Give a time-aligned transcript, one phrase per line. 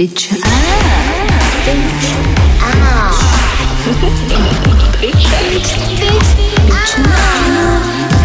[0.00, 0.40] Bitch up.
[1.66, 3.12] Bitch up.
[4.98, 5.72] Bitch
[7.04, 7.20] up.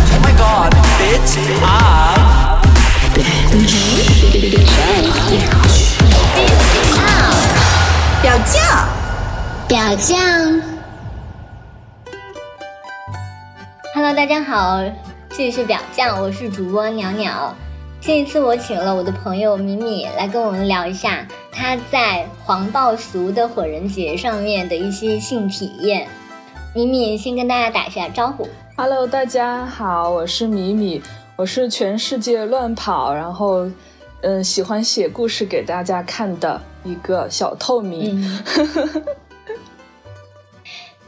[0.07, 1.35] Oh my god, bitch
[1.65, 2.63] up.
[3.13, 3.75] Bitch
[4.79, 6.55] up.
[8.21, 8.55] 表酱，
[9.68, 10.16] 表酱。
[13.94, 14.82] Hello，大家好，
[15.30, 17.54] 这里是表酱，我是主播鸟鸟。
[18.00, 21.26] 这一次我请了我的朋友米米来跟我们聊一下
[21.57, 26.05] 他在黄暴俗的火人节上面的一些性体验。
[26.73, 28.46] 米米先跟大家打一下招呼。
[28.75, 31.01] Hello，大家好，我是米米，
[31.37, 33.72] 我是全世界乱跑，然后
[34.19, 38.22] 嗯喜欢写故事给大家看的一个小透明。
[38.22, 39.03] 嗯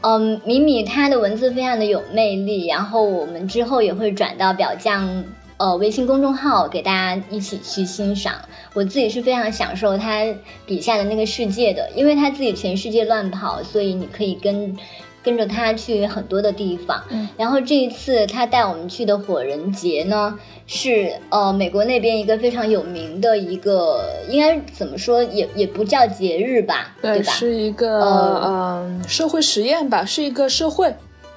[0.00, 5.22] 嗯，米米她的文字非常的有魅力，然后我们之后也会转到表酱
[5.58, 8.34] 呃微信公众号给大家一起去欣赏。
[8.74, 10.24] 我自己是非常享受他
[10.64, 14.76] 笔下的那个世界的，因为他自己全世界乱跑，所以你可以跟
[15.22, 17.02] 跟着他去很多的地方。
[17.10, 27.32] 嗯然后这一次他带我们去的火人节呢，是呃美国那边一个非常有名的一个，应该怎么说也也不叫节日吧，对吧？
[27.32, 30.94] 是一个呃嗯、社会实验吧，是一个社会，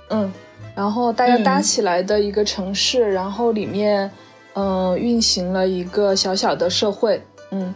[0.09, 0.31] 嗯，
[0.75, 4.09] 然后大家搭嗯起来的一个城市，然后里面
[4.53, 7.73] 嗯、运行了一个小小的社会，嗯，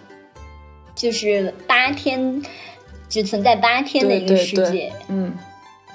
[0.94, 2.42] 就是八天，
[3.08, 5.34] 只存在八天的一个对对对世界。，嗯，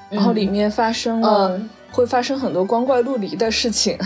[0.09, 3.99] 然后里面发生了、嗯会发生很多光怪陆离的事情。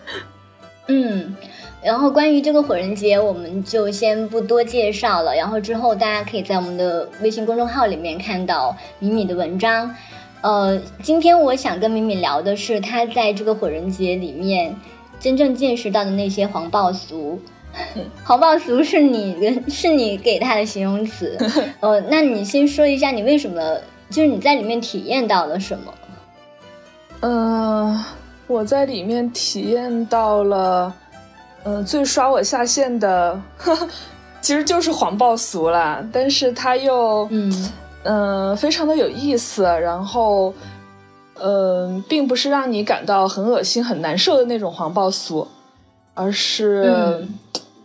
[0.88, 1.36] 嗯，
[1.84, 5.36] 然后关于这个火人节，我们就先不多介绍了。
[5.36, 9.94] 然后之后大家可以在我们的微信公众号里面看到米米的文章。
[10.42, 14.76] 呃，今天我想跟敏敏聊的是她在这个火人节里面
[15.18, 17.40] 真正见识到的那些黄暴俗。
[18.22, 21.38] 黄暴俗是你的，是你给他的形容词。
[21.80, 23.78] 呃， 那你先说一下你为什么，
[24.10, 25.94] 就是你在里面体验到了什么？
[27.20, 28.04] 嗯、
[28.46, 30.92] 我在里面体验到了，
[31.62, 33.40] 嗯、最刷我下线的，
[34.42, 37.70] 其实就是黄暴俗啦，但是他又，嗯
[38.04, 40.52] 嗯、非常的有意思，然后，
[41.40, 45.46] 嗯、并不是让你感到很恶心、很难受的那种黄暴俗，
[46.14, 47.34] 而是，嗯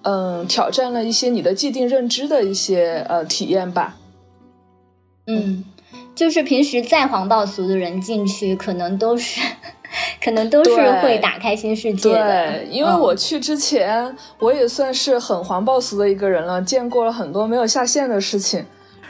[0.03, 3.95] 嗯、挑战了一些你的既定认知的一些呃体验吧。
[5.27, 5.63] 嗯，
[6.15, 9.41] 就是平时再黄暴俗的人进去，可能都是，
[10.23, 12.23] 可能都是会打开新世界的。
[12.23, 18.65] 对，因为嗯我去之前，我也算是很黄暴俗的一个人了，见过了很多没有下线的事情。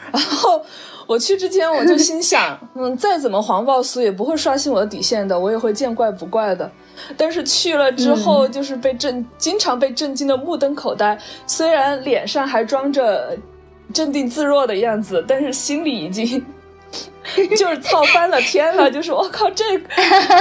[0.12, 0.62] 然后
[1.08, 6.70] 我去之前，我就心想，嗯，再怎么黄暴俗也不会刷新我的底线的，我也会见怪不怪的。
[7.16, 11.18] 但是去了之后，就是被震，经常被震惊的目瞪口呆。
[11.46, 13.38] 虽然脸上还装着
[13.94, 16.46] 镇定自若的样子，但是心里已经
[17.58, 19.64] 就是操翻了天了，就是我靠，这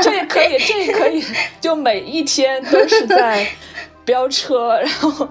[0.03, 1.23] 这也可以，这也可以，
[1.61, 3.47] 就每一天都是在
[4.05, 5.29] 飙车，然后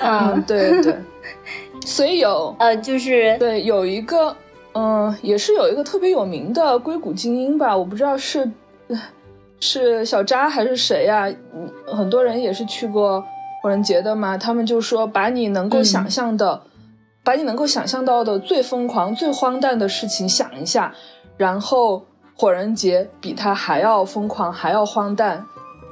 [0.00, 0.96] 嗯，嗯，对对，
[1.84, 4.34] 所以有呃，就是对有一个
[4.74, 8.48] 嗯，也是有一个特别有名的硅谷精英吧，我不知道是
[9.60, 13.22] 是小扎还是谁呀、嗯很多人也是去过
[13.62, 16.62] 火人节的嘛，他们就说把你能够嗯想象的。
[17.22, 20.92] 把你能够想象到的最疯狂、最荒诞的事情想一下，
[21.36, 22.02] 然后
[22.34, 25.44] 火人节比他还要疯狂、还要荒诞，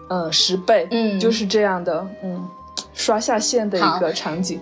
[0.08, 2.48] 嗯，十倍，嗯就是这样的，嗯，
[2.94, 4.58] 刷下线的一个场景。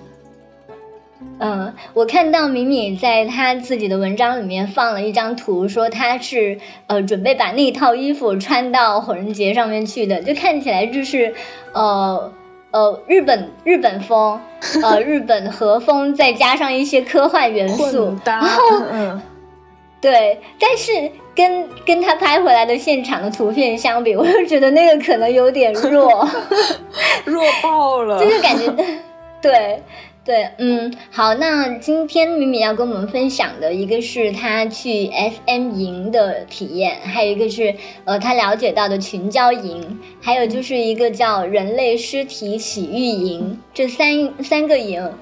[1.38, 11.34] 嗯，我看到敏敏在她自己的文章里面放了一张图，说她是呃准备把那套衣服穿到火人节上面去的，就看起来就是
[11.72, 12.32] 呃
[12.70, 14.40] 呃日本日本风，
[14.82, 19.20] 呃日本和风，再加上一些科幻元素然后，嗯，
[20.00, 26.28] 对，但是跟跟他拍回来的现场的图片相比，我就觉得那个可能有点弱，
[27.24, 28.66] 弱爆了，就是感觉，
[29.40, 29.82] 对
[30.26, 37.72] 对，嗯，好，那今天米米要跟我们分享的一个是他去 SM 营的体验，还有一个是
[38.04, 45.12] 呃他了解到的群交营，还有就是一个叫人类尸体洗浴营，这三三个营，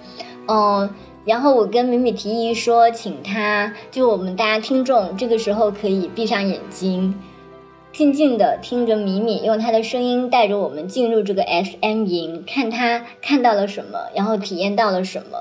[0.49, 0.89] 嗯。
[1.27, 7.15] 然后我跟米米提议说，请他就我们大家听众这个时候可以闭上眼睛，
[7.95, 15.39] 静静的听着米米用她的声音带着我们进入这个 SM 营，看她看到了什么，然后体验到了什么。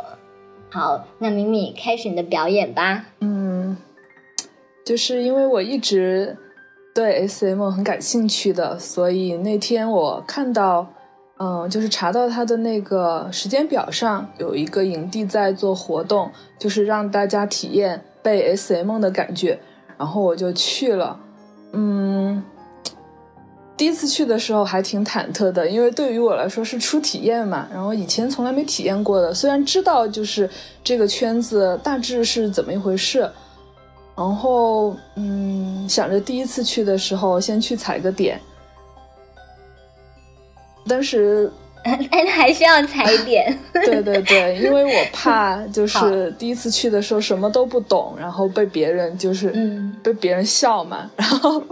[0.70, 3.06] 好，那米米开始你的表演吧。
[3.22, 3.76] 嗯，
[4.86, 6.38] 就是因为我一直
[6.94, 10.88] 对 SM 很感兴趣的，所以那天我看到，
[11.40, 16.30] 嗯，就是查到他的那个时间表上有一个营地在做活动，
[16.60, 19.60] 就是让大家体验被 SM 的感觉，
[19.98, 21.20] 然后我就去了。
[21.74, 22.44] 嗯，
[23.76, 29.34] 第一次去的时候还挺忐忑的，因为对于我来说是初体验嘛，然后以前从来没体验过的。
[29.34, 30.50] 虽然知道就是
[30.84, 33.30] 这个圈子大致是怎么一回事，
[34.16, 38.40] 然后嗯，想着第一次去的时候先去踩个点。
[40.88, 41.52] 当时，
[42.12, 43.58] 哎，还是要踩点。
[43.74, 49.96] 对对对，因为我怕 就是第一次去的时候什么都不懂，然后被别人就是嗯。
[50.04, 51.64] 被别人笑嘛，然后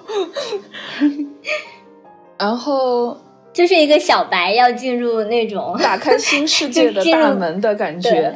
[2.37, 3.17] 然后
[3.51, 8.33] 就是一个小白要进入那种打开新世界的大门的感觉，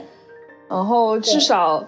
[0.70, 1.82] 然后至少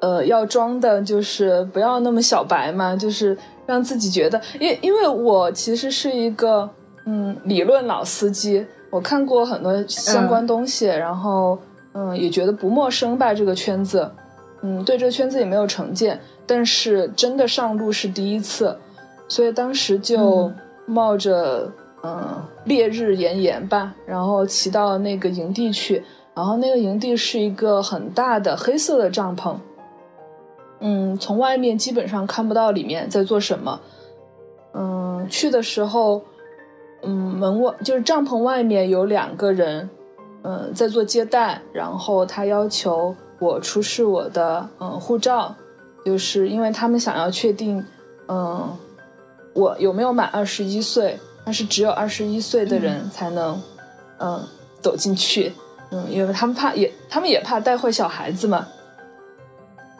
[0.00, 3.36] 呃要装的就是不要那么小白嘛，就是
[3.66, 6.68] 让自己觉得，因因为我其实是一个
[7.06, 11.58] 嗯理论老司机，我看过很多相关东西，然后
[11.94, 14.08] 嗯也觉得不陌生吧这个圈子，
[14.62, 18.78] 嗯对这个圈子也没有成见，但是真的上路是第一次，
[19.26, 20.48] 所以当时就
[20.86, 21.68] 冒着
[22.04, 26.00] 嗯烈日炎炎吧，然后骑到那个营地去，
[26.32, 29.56] 然后那个营地是一个很大的黑色的帐篷，
[30.78, 33.80] 嗯，从外面基本上看不到里面在做什么。
[34.76, 36.22] 嗯，去的时候，
[37.06, 39.88] 嗯，门外就是帐篷外面有两个人，
[40.42, 45.54] 嗯，在做接待，然后他要求我出示我的嗯护照，
[46.04, 47.84] 就是因为他们想要确定，
[48.28, 48.68] 嗯，
[49.54, 53.60] 我有没有满二十一岁，但是只有二十一岁的人才能，
[54.18, 54.42] 嗯，
[54.80, 55.52] 走进去，
[55.90, 58.66] 嗯，因为他们怕也，他们也怕带坏小孩子嘛，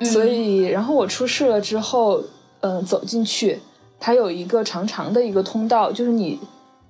[0.00, 0.06] 嗯。
[0.06, 2.22] 所以，然后我出示了之后，
[2.60, 3.60] 嗯、走进去，
[4.00, 6.38] 它有一个长长的一个通道，就是你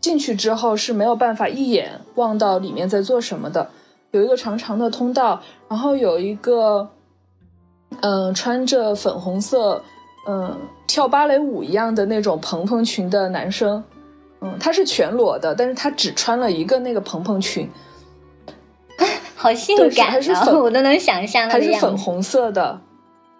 [0.04, 3.70] 进去之后是没有办法一眼望到里面在做什么的，
[4.10, 6.86] 有一个长长的通道，然后有一个，
[8.02, 9.82] 嗯、穿着粉红色，
[10.28, 10.54] 嗯、
[10.86, 13.82] 跳芭蕾舞一样的那种蓬蓬裙的男生，
[14.42, 17.66] 嗯，他是全裸的，但是他只穿了一个那个蓬蓬裙，
[19.34, 20.10] 好性感啊！
[20.10, 21.72] 还是粉我都能想象他还是。
[21.80, 22.78] 粉红色的。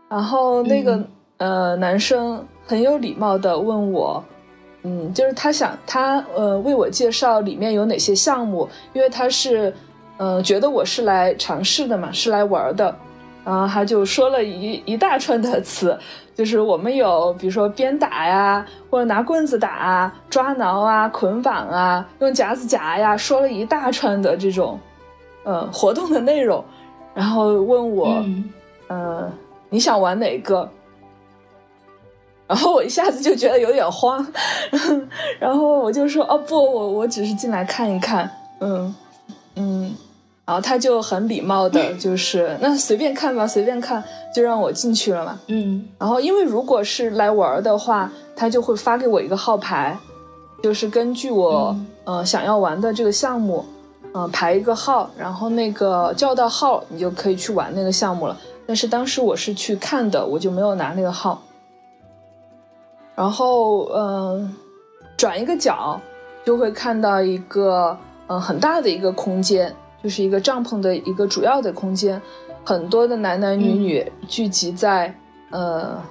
[0.08, 4.24] 然后那个、嗯呃男生很有礼貌的问我，
[4.84, 9.74] 嗯，就是他想他呃为我介绍里面有哪些项目，因为他是
[10.18, 12.94] 呃觉得我是来尝试的嘛，是来玩的。
[13.44, 15.98] 然后他就说了一一大串的词，
[16.34, 24.80] 就是我们有比如说鞭打呀，或者拿棍子打啊、抓挠啊、捆绑啊、用夹子夹呀，说了一大串的这种
[25.44, 26.64] 呃活动的内容，
[27.14, 28.50] 然后问我，嗯
[28.88, 29.30] 呃，
[29.68, 30.66] 你想玩哪个？
[32.54, 34.24] 然后我一下子就觉得有点慌，
[35.40, 38.30] 然后我就说哦不，我我只是进来看一看，
[38.60, 38.94] 嗯
[39.56, 39.92] 嗯，
[40.46, 44.00] 然后他就很礼貌的，就是那随便看吧，随便看，
[44.32, 45.40] 就让我进去了嘛。
[45.48, 49.98] 嗯然后因为如果是来玩的话，他就会发给我一个号牌，
[50.62, 53.64] 就是根据我、嗯呃想要玩的这个项目，
[54.14, 58.38] 嗯、排一个号，然后那个叫到号，你就可以去玩那个项目了。
[58.64, 61.42] 但是当时我是去看的，我就没有拿那个号。
[63.14, 64.54] 然后嗯、
[65.16, 66.00] 转一个角
[66.44, 67.96] 就会看到一个
[68.26, 72.20] 嗯、呃很大的一个空间，就是一个帐篷的一个主要的空间，
[72.64, 75.14] 很多的男男女女聚集在、
[75.50, 76.02] 呃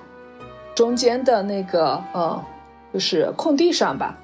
[0.76, 2.44] 中间的那个呃
[2.92, 4.18] 就是空地上吧，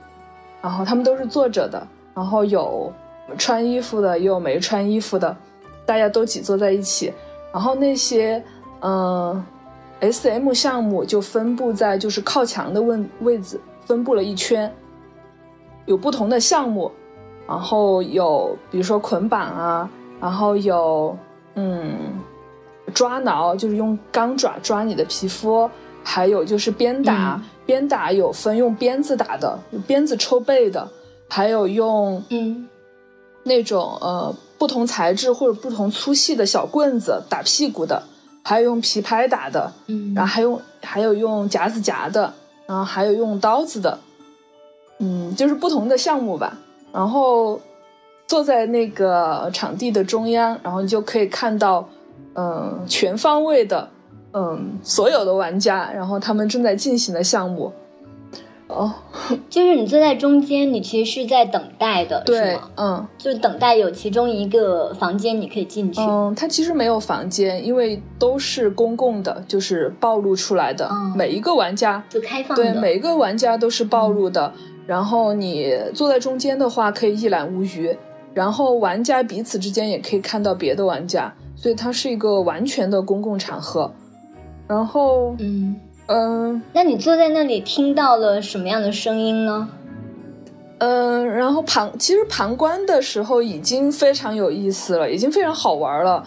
[0.63, 2.91] 然后他们都是坐着的，然后有
[3.37, 5.37] 穿衣服的，也有没穿衣服的，
[5.85, 7.13] 大家都挤坐在一起，
[7.53, 8.43] 然后那些
[8.79, 9.45] 嗯、呃
[10.01, 14.73] SM 项目就分布在就是靠墙的位位置，分布了一圈，
[15.85, 16.91] 有不同的项目，
[17.47, 19.89] 然后有比如说捆绑啊，
[20.21, 21.17] 然后有
[21.55, 21.97] 嗯
[22.93, 25.69] 抓挠，就是用钢爪抓你的皮肤，
[26.03, 30.89] 还有就是鞭打，嗯鞭打有分用鞭子打的，有鞭子抽背的，
[31.27, 32.67] 还有用嗯。
[33.41, 38.03] 那种呃不同材质或者不同粗细的小棍子打屁股的，
[38.49, 42.33] 还有用皮拍打的，嗯然后还用还有用夹子夹的，
[42.65, 43.99] 然后还有用刀子的，
[44.97, 46.57] 嗯，就是不同的项目吧。
[46.91, 47.61] 然后
[48.25, 51.87] 坐在那个场地的中央，然后你就可以看到，
[52.33, 53.87] 嗯、全方位的，
[54.33, 57.71] 嗯，所有的玩家，然后他们正在进行的项目。
[58.69, 58.93] 哦，
[59.49, 63.07] 就是你坐在中间，你其实是在等待的，是对吗？，嗯。
[63.17, 65.99] 就是等待有其中一个房间你可以进去。
[66.01, 70.87] 嗯，它其实没有房间，因为都是公共的，就是暴露出来的。
[70.91, 74.53] 嗯每一个玩家，就开放的，对每一个玩家都是暴露的。
[74.85, 77.95] 然后你坐在中间的话，可以一览无余。
[78.33, 83.91] 然后玩家彼此之间也可以看到别的玩家，所以它是一个完全的公共场合。
[84.67, 85.75] 然后，嗯，
[86.11, 89.69] 嗯那你坐在那里听到了什么样的声音呢？
[90.79, 96.23] 嗯，然后旁其实旁观的时候已经非常有意思了，已经非常好玩了。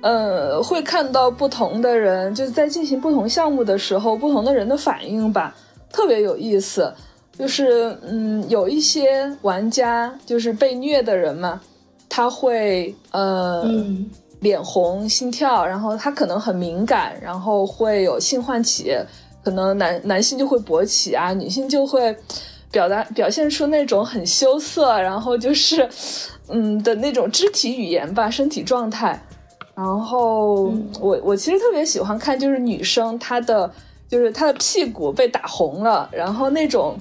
[0.00, 5.54] 呃，会看到不同的人，就是在进行不同项目的时候，不同的人的反应吧，
[5.92, 6.92] 特别有意思。
[7.38, 11.60] 就是嗯，有一些玩家就是被虐的人嘛，
[12.08, 14.08] 他会呃、嗯
[14.44, 18.94] 脸红、心跳，然后他可能很敏感，然后会有性唤起，
[19.42, 22.14] 可能男男性就会勃起啊，女性就会
[22.70, 25.88] 表达表现出那种很羞涩，然后就是
[26.48, 29.18] 嗯的那种肢体语言吧，身体状态。
[29.74, 33.68] 然后我我其实特别喜欢看，就是女生她的
[34.08, 36.96] 就是她的屁股被打红了，然后那种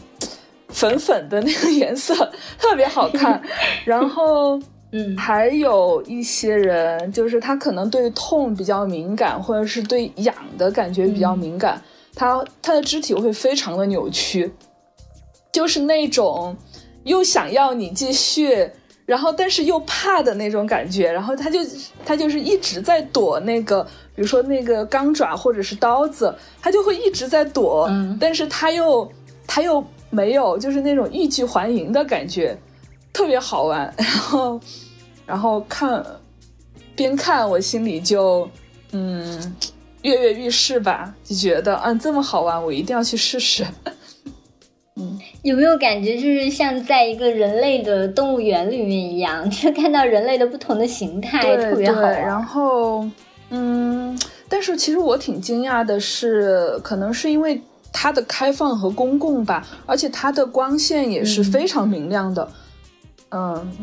[0.69, 2.15] 粉粉的那个颜色
[2.57, 3.39] 特别好看。
[3.85, 4.59] 然后
[4.93, 5.17] 嗯。
[5.17, 11.81] 还有一些人，就是他可能对痛比较敏感，或者是对痒的感觉比较敏感，
[12.15, 14.51] 他他的肢体会非常的扭曲，
[15.51, 16.55] 就是那种
[17.03, 18.69] 又想要你继续，
[19.05, 21.59] 然后但是又怕的那种感觉，然后他就
[22.05, 23.83] 他就是一直在躲那个，
[24.15, 28.17] 比如说那个钢爪或者是刀子，他就会一直在躲，嗯。
[28.21, 29.11] 但是他又
[29.45, 32.57] 他又没有就是那种欲拒还迎的感觉，
[33.13, 33.93] 特别好玩。
[33.97, 34.59] 然后
[35.25, 36.03] 然后看
[36.95, 38.49] 边看我心里就
[38.91, 39.55] 嗯
[40.01, 43.65] 跃跃欲试吧，就觉得嗯这么好玩，我一定要去试试。
[44.95, 52.21] 嗯有没有感觉就是像在一个人类的动物园里面一样，就看到人类的不同的形态，对特别好玩。
[52.21, 53.07] 然后
[53.49, 54.17] 嗯，
[54.47, 57.59] 但是其实我挺惊讶的是，可能是因为
[57.91, 62.43] 它的开放和公共吧，而且它的光线也是嗯非常明亮的。
[62.43, 62.53] 嗯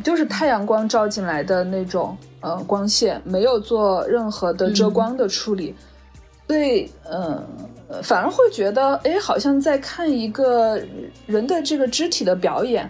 [0.04, 5.74] 就是太阳光照进来的那种呃光线，没有做任何的遮光的处理，
[6.46, 7.44] 所以嗯、
[7.88, 10.80] 呃反而会觉得哎，好像在看一个
[11.26, 12.88] 人的这个肢体的表演，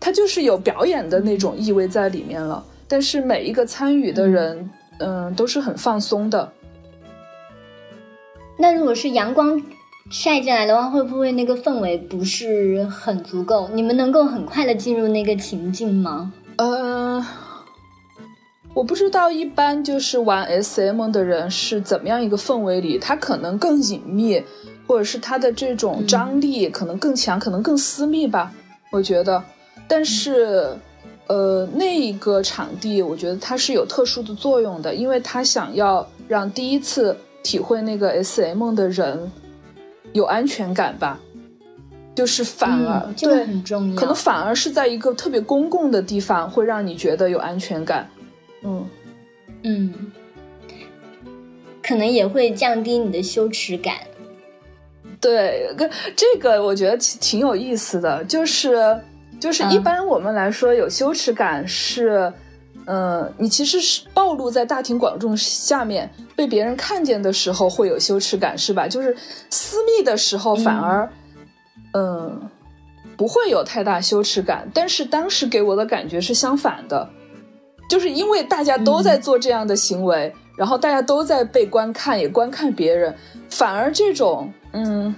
[0.00, 2.64] 它就是有表演的那种意味在里面了。
[2.88, 6.50] 但是每一个参与的人，嗯、都是很放松的。
[8.56, 9.62] 那如果是阳光
[10.10, 13.68] 晒进来的话，会不会那个氛围不是很足够？
[13.74, 16.32] 你们能够很快的进入那个情境吗？
[16.56, 17.24] 呃，
[18.74, 24.42] 我不知道一般就是玩 SM 的人是怎么样一个氛围里，他可能更隐秘，
[24.86, 28.52] 或者是他的这种张力可能更强，可能更私密吧，
[28.90, 29.42] 我觉得。
[29.86, 30.76] 但是，
[31.26, 39.30] 呃，那一个场地，我觉得它是有特殊的作用的，因为他想要让第一次体会那个 SM 的人
[40.12, 41.18] 有安全感吧。
[42.14, 43.96] 就是反而、嗯，这个对很重要。
[43.96, 48.10] 可能反而是在一个特别公共的地方，会让你觉得有安全感。
[48.64, 48.84] 嗯，
[49.62, 49.94] 嗯，
[51.80, 53.94] 可能也会降低你的羞耻感。
[55.20, 59.00] 对，跟这个我觉得挺挺有意思的，就是
[59.38, 62.32] 就是一嗯般我们来说有羞耻感是，
[62.88, 68.88] 呃，你其实是暴露在大庭广众下面被别人看见的时候会有羞耻感，是吧？
[68.88, 69.14] 就是
[69.50, 71.06] 私密的时候反而，
[71.92, 72.48] 嗯、
[73.14, 77.06] 不会有太大羞耻感，但是当时给我的感觉是相反的，
[77.90, 83.14] 就是因为大家都在做这样的行为，然后大家都在被观看，也观看别人，
[83.50, 85.14] 反而这种嗯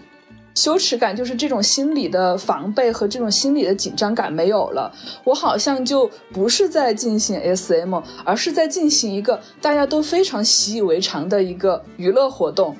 [0.55, 4.93] 羞耻感，就是这种心理的防备和这种心理的紧张感没有了。
[5.25, 12.77] 我好像就不是在进行 SM，而是在进行一个大家都非常习以为常的一个娱乐活动。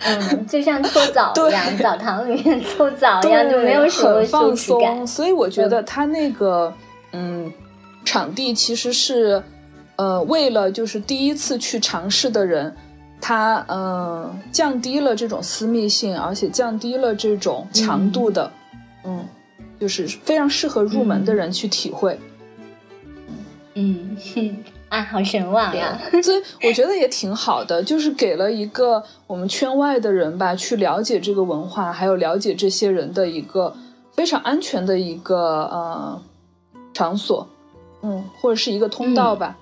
[0.00, 5.06] 嗯，就像搓澡一样，澡堂里面搓澡一样，就没有什么 放松，。
[5.06, 6.72] 所以我觉得他那个
[7.12, 7.50] 嗯
[8.04, 9.42] 场地其实是
[9.96, 12.74] 呃为了就是第一次去尝试的人，
[13.28, 18.52] 他呃降低了这种私密性，而且降低了这种强度的，
[19.02, 19.26] 嗯
[19.80, 22.16] 就是非常适合入门的人去体会。
[23.74, 24.56] 嗯，哼
[24.88, 26.00] 啊，好神往呀！
[26.22, 33.74] 所以我觉得也挺好的，就是给了一个我们圈外的人吧，去了解这个文化，还有了解这些人的一个
[34.12, 36.22] 非常安全的一个呃
[36.94, 37.48] 场所，
[38.02, 39.58] 嗯，或者是一个通道吧。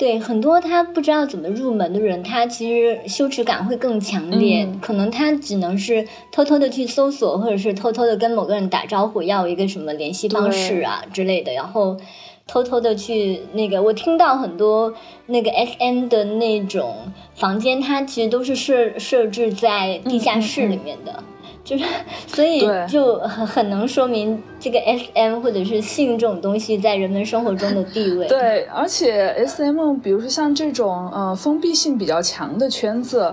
[0.00, 11.98] 对很多他不知道怎么入门的人，他其实羞耻感会更强烈，嗯可能他只能是偷偷的去搜索，或者是偷偷的跟某个人打招呼，要一个什么联系方式啊之类的，然后
[12.46, 13.82] 偷偷的去那个。
[13.82, 14.94] 我听到很多
[15.26, 21.22] 那个 S M 的那种房间，它其实都是设设置在地下室里面的。
[21.70, 21.84] 就是
[22.26, 28.26] 所以对就很很能说明这个 SM 或者是性这种东西在人们生活中的地位。
[28.28, 33.32] 对，而且 S M，比如说像这种呃封闭性比较强的圈子，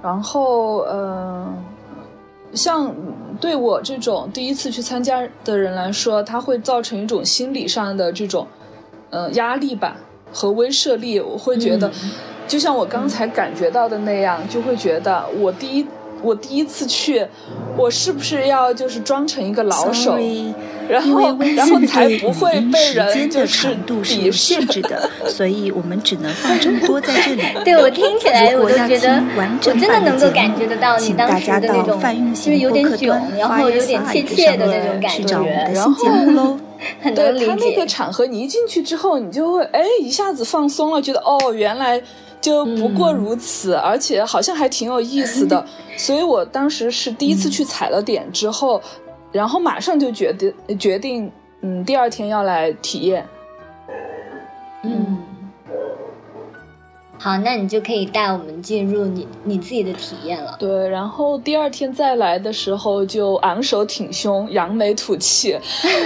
[0.00, 1.52] 然后呃，
[2.54, 2.94] 像
[3.40, 8.46] 对我这种第一次去参加的人来说，它会造成一种心理上的这种
[9.10, 9.96] 呃压力吧
[10.32, 11.18] 和威慑力。
[11.18, 11.90] 我会觉得，
[12.46, 15.84] 就像我刚才感觉到的那样，就会觉得我第一
[16.22, 17.26] 我第一次去，
[17.76, 20.54] 我是不是要就是装成一个老手？Sorry，
[20.88, 27.42] 然后，然后才不会被人时间的就是长度是鄙有限视制的， 所以我们只能放这么多在这里。
[27.64, 36.58] 对我听起来我都觉得完我整真的能够感觉得到你当请大家时的那种到泛用就是有点囧，然后有点怯怯的那种感去找我们的觉，新节目喽。
[37.14, 37.86] 对他那个。
[37.86, 42.00] 场合，你一进去之后，你就会哎一下子放松了，觉得哦原来
[42.42, 45.64] 就不过如此，而且好像还挺有意思的。
[45.96, 48.82] 所以我当时是第一次去踩了点之后，
[49.30, 51.30] 然后马上就决定决定，
[51.60, 53.24] 嗯，第二天要来体验。
[54.82, 55.16] 嗯，
[57.22, 60.56] 好，那你就可以带我们进入你你自己的体验了。
[60.58, 65.56] 对，然后第二天再来的时候就昂首挺胸、扬眉吐气，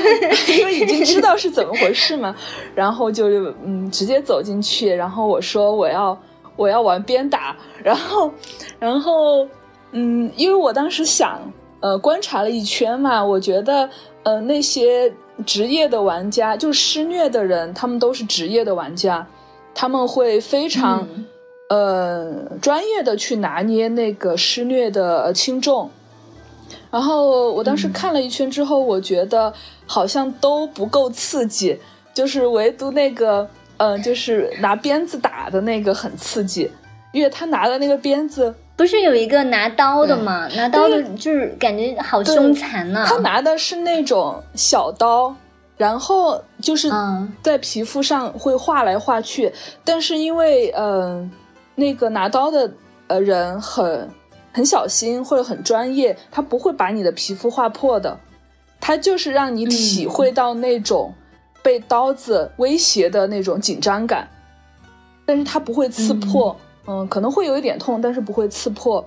[0.58, 2.36] 因为已经知道是怎么回事嘛。
[2.74, 3.28] 然后就
[3.64, 6.18] 嗯直接走进去，然后我说我要
[6.54, 8.30] 我要玩鞭打，然后
[8.78, 9.48] 然后
[9.92, 11.40] 嗯，因为我当时想
[11.80, 13.88] 呃观察了一圈嘛，我觉得
[14.22, 15.10] 呃那些
[15.46, 19.26] 职业的玩家，就是施虐的人，他们都是职业的玩家，
[19.76, 21.06] 他们会非常。
[21.14, 21.24] 嗯
[21.68, 25.90] 呃，专业的去拿捏那个施虐的呃轻重。
[26.92, 29.52] 然后我当时看了一圈之后，我觉得
[29.84, 31.76] 好像都不够刺激，
[32.14, 36.70] 就是唯独那个，呃，就是拿鞭子打的那个很刺激，
[37.12, 40.46] 因为他拿的那个鞭子，不是有一个拿刀的吗？
[40.54, 45.34] 拿刀的就是感觉好凶残呐、他拿的是那种小刀，
[45.76, 47.32] 然后就是嗯。
[47.42, 49.52] 在皮肤上会画来画去，
[49.84, 51.30] 但是因为嗯、呃
[51.74, 52.72] 那个拿刀的
[53.06, 54.08] 呃人很
[54.52, 58.18] 很小心或者很专业，他不会把你的皮肤划破的，
[58.80, 61.12] 他就是让你体会到那种
[61.62, 64.26] 被刀子威胁的那种紧张感，
[65.26, 69.06] 但是他不会刺破，嗯可能会有一点痛，但是不会刺破。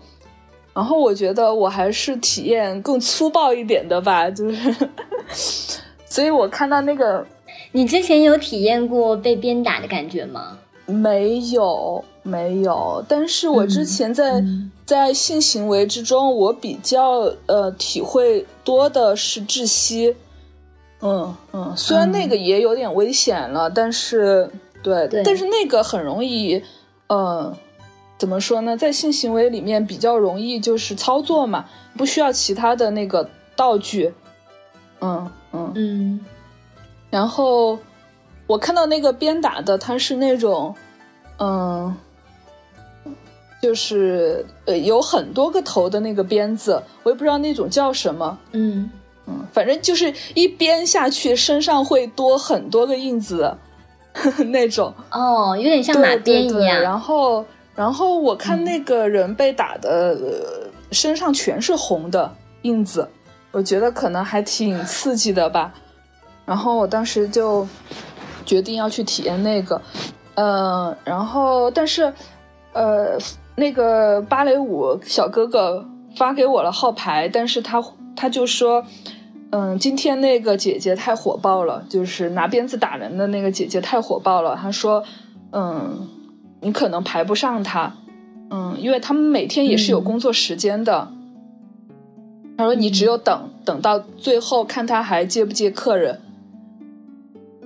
[0.71, 7.25] 然后我觉得我还是体验更粗暴一点的吧，就是，所以我看到那个
[7.71, 10.57] 你之前有体验过被鞭打的感觉吗？
[10.85, 20.15] 没有没有，但是我之前在、嗯在性行为之中，我比较呃体会多的是窒息。
[21.01, 24.49] 嗯嗯，虽然那个也有点危险了，但是
[24.81, 26.59] 对，对但是那个很容易，
[27.05, 27.55] 呃，
[28.17, 34.11] 怎么说呢，在性行为里面比较容易就是操作嘛，不需要其他的那个道具。
[35.01, 36.19] 嗯嗯，嗯。
[37.09, 37.77] 然后
[38.47, 40.75] 我看到那个鞭打的，他是那种，
[41.39, 41.95] 嗯，
[43.61, 48.89] 就是呃有很多个头的那个鞭子，我也不知道那种叫什么，嗯，
[49.27, 53.55] 嗯，反正就是一鞭下去，身上会多很多个印子，
[54.51, 54.93] 那种。
[55.11, 56.81] 哦，有点像对马鞭一对对样。
[56.81, 57.43] 然后，
[57.75, 59.89] 然后我看那个人被打的、
[60.21, 63.07] 呃身上全是红的印子，
[63.51, 65.73] 我觉得可能还挺刺激的吧。
[66.45, 67.67] 然后我当时就
[68.45, 69.81] 决定要去体验那个，
[70.35, 72.13] 嗯、然后但是，
[72.73, 73.17] 呃，
[73.55, 75.85] 那个芭蕾舞小哥哥
[76.15, 77.83] 发给我了号牌，但是他
[78.15, 78.83] 他就说。
[79.51, 84.55] 嗯，今天那个姐姐太火爆了，就是拿鞭子打人的那个姐姐太火爆了。
[84.55, 85.03] 她说，
[85.51, 86.07] 嗯，
[86.61, 87.91] 你可能排不上她，
[88.51, 91.11] 嗯，因为他们每天也是有工作时间的。
[92.59, 96.19] 他说你只有等等到最后看他还接不接客人。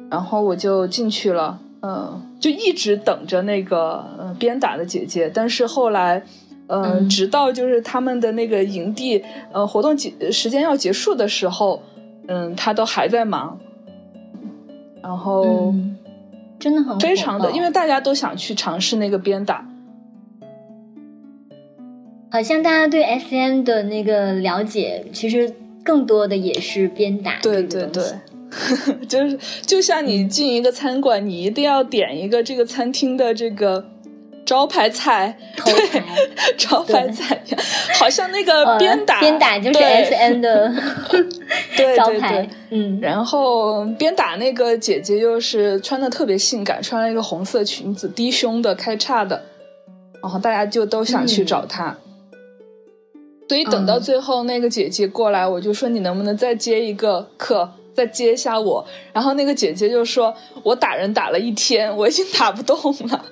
[0.08, 6.23] 然后我就进去了，嗯，就一直等着那个呃鞭打的姐姐，但是后来。
[6.67, 11.84] 呃，嗯直到就是他们的那个营地，呃，活动结时间要结束的时候，
[12.27, 13.60] 嗯，他都还在忙，
[15.01, 15.97] 然后嗯，
[16.58, 19.67] 真的很非常的，因为大家都想去尝试那个鞭打，
[22.34, 28.04] 好像大家对 S M 的那个了解，其实更多的也是鞭打对对对，
[29.08, 33.86] 就是就像你进一个餐馆，你一定要点一个这个餐厅的这个
[34.43, 36.04] 招牌菜，头对牌，
[36.58, 37.39] 招牌菜
[38.00, 40.74] 好像那个呃鞭打，鞭打就是 S N 的
[41.78, 49.43] 对 对招牌对。，嗯，然后鞭打那个姐姐又是穿的特别性感，穿了一个红色裙子，低胸的，开叉的，
[50.19, 51.96] 然后大家就都想去找她。
[53.54, 58.84] 所以等到嗯最后那个姐姐过来，我就说你能不能再接一个课，再接一下我。
[59.12, 62.76] 然后那个姐姐就说，我打人打了一天，我已经打不动
[63.10, 63.26] 了。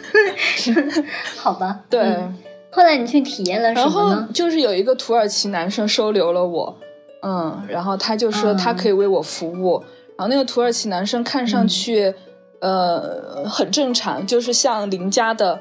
[1.36, 2.00] 好吧，对。
[2.00, 2.34] 嗯
[2.72, 4.28] 后来你去体验了什然后么？
[4.32, 6.78] 就是有一个土耳其男生收留了我，
[7.20, 9.82] 嗯，然后他就说嗯他可以为我服务。
[10.16, 12.14] 然后那个土耳其男生看上去，
[12.60, 15.60] 呃，很正常，就是像邻家的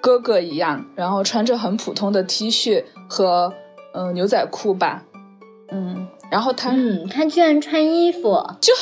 [0.00, 3.52] 哥哥一样，然后穿着很普通的 T 恤和
[3.92, 5.04] 嗯、呃牛仔裤吧，
[5.70, 8.72] 嗯，然后他、嗯，他居然穿衣服， 就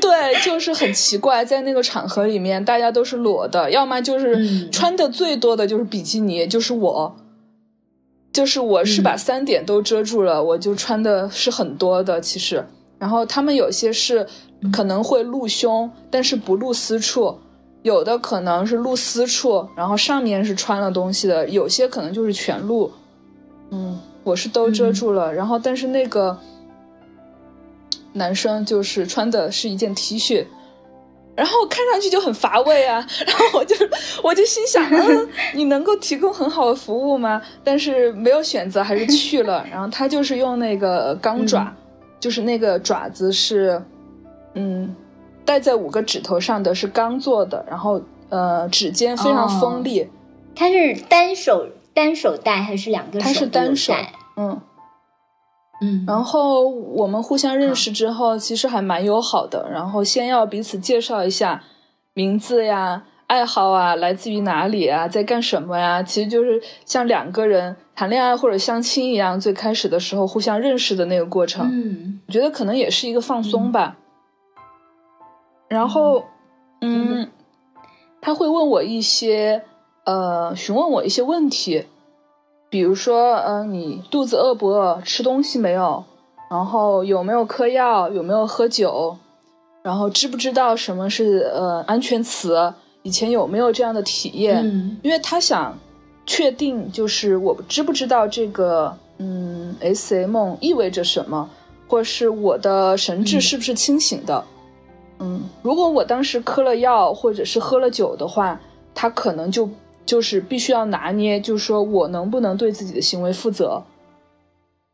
[0.00, 4.70] 对，就是很奇怪，在那个场合里面，大家都是裸的，要么就是嗯。
[4.72, 7.16] 穿的最多的就是比基尼，就是我，
[8.32, 9.18] 就是我是把嗯。
[9.18, 12.64] 三点都遮住了，我就穿的是很多的，其实。
[12.98, 14.26] 然后他们有些是
[14.72, 17.38] 可能会露胸，但是不露私处；
[17.88, 22.92] 有的可能是露私处，然后上面是穿了东西的；有些可能就是全露。
[23.70, 26.38] 嗯，我是都遮住了，然后但是那个
[28.12, 30.44] 男生就是穿的是一件 T 恤，
[31.34, 33.06] 然后看上去就很乏味啊。
[33.26, 33.74] 然后我就
[34.22, 37.40] 我就心想，嗯，你能够提供很好的服务吗？
[37.64, 39.66] 但是没有选择，还是去了。
[39.70, 41.74] 然后他就是用那个钢爪，
[42.20, 43.82] 就是那个爪子是，
[44.54, 44.94] 嗯，
[45.48, 50.06] 戴在五个指头上的是钢做的，然后呃指尖非常锋利，
[50.54, 54.60] 它是单手单手戴还是两个手它是单手戴，嗯。
[55.80, 59.70] 嗯，然后我们互相认识之后，其实还蛮友好的。
[59.72, 61.62] 然后先要彼此介绍一下
[62.12, 71.66] 名字呀、爱好啊、来自于哪里啊、在干什么呀，其实就是像两个人谈恋爱或者相亲一样，最开始的时候互相认识的那个过程。
[71.72, 73.96] 嗯我觉得可能也是一个放松吧。
[75.68, 76.24] 然后，
[76.80, 77.28] 嗯，
[78.20, 79.62] 他会问我一些，
[80.04, 81.84] 呃，询问我一些问题，
[82.70, 85.00] 比如说，呃，你肚子饿不饿？
[85.04, 86.04] 吃东西没有？
[86.50, 88.08] 然后有没有嗑药？
[88.08, 89.16] 有没有喝酒？
[89.82, 92.72] 然后知不知道什么是呃安全词？
[93.02, 94.60] 以前有没有这样的体验？
[94.64, 95.78] 嗯因为他想
[96.26, 101.48] 确定，就是我知不知道这个嗯 S M 意味着什么，
[101.86, 104.42] 或是我的神智嗯是不是清醒的。
[104.42, 104.57] 嗯，
[105.20, 108.60] 嗯如果我当时嗑了药或者是喝了酒的话，
[108.94, 109.68] 他可能就
[110.06, 113.82] 就是必须要拿捏，就是说我能不能对自己的行为负责。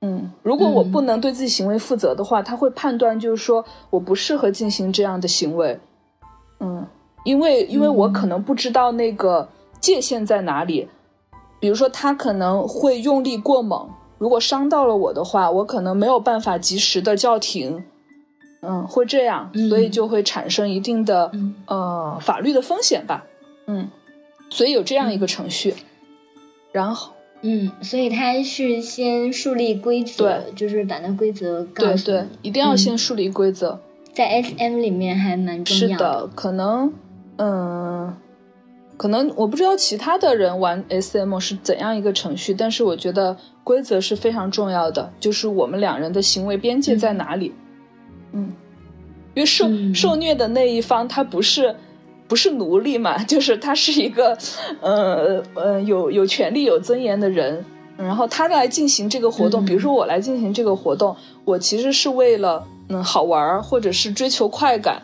[0.00, 5.78] 嗯，如果我不能对自己行为负责的话，他会判断就是说我不适合进行这样的行为。
[6.60, 6.86] 嗯，
[7.24, 9.48] 因为因为我可能不知道那个
[9.80, 10.88] 界限在哪里，
[11.58, 17.84] 比如说他可能会用力过猛，如果伤到了我的话，我可能没有办法及时的叫停。
[18.66, 23.24] 嗯，会这样，嗯所以就会产生一定的、嗯呃法律的风险吧。
[23.66, 23.88] 嗯，
[24.50, 25.74] 所以有这样一个程序。
[26.72, 33.80] 然后，嗯，所以他是先树立规则，就是把那规则告对对诉你，一定要先嗯树立规则。
[34.12, 36.92] 在 SM 里面还蛮重要是的，可能，
[37.36, 38.14] 嗯，
[38.96, 47.52] 可能我不知道其他的人玩 SM 是怎样一个程序，但是我觉得规则是非常重要的，就是我们两人的行为边界在哪里。
[47.56, 47.63] 嗯，
[49.34, 49.94] 因为受、嗯。
[49.94, 51.74] 受虐的那一方他不是
[52.28, 54.36] 不是奴隶嘛， 就是他是一个
[54.80, 57.64] 呃呃有有权利有尊严的人。
[57.96, 59.64] 然后他来进行这个活动，嗯。
[59.66, 65.00] 比如说我来进行这个活动，我其实是为了嗯好玩儿，或者是追求快感，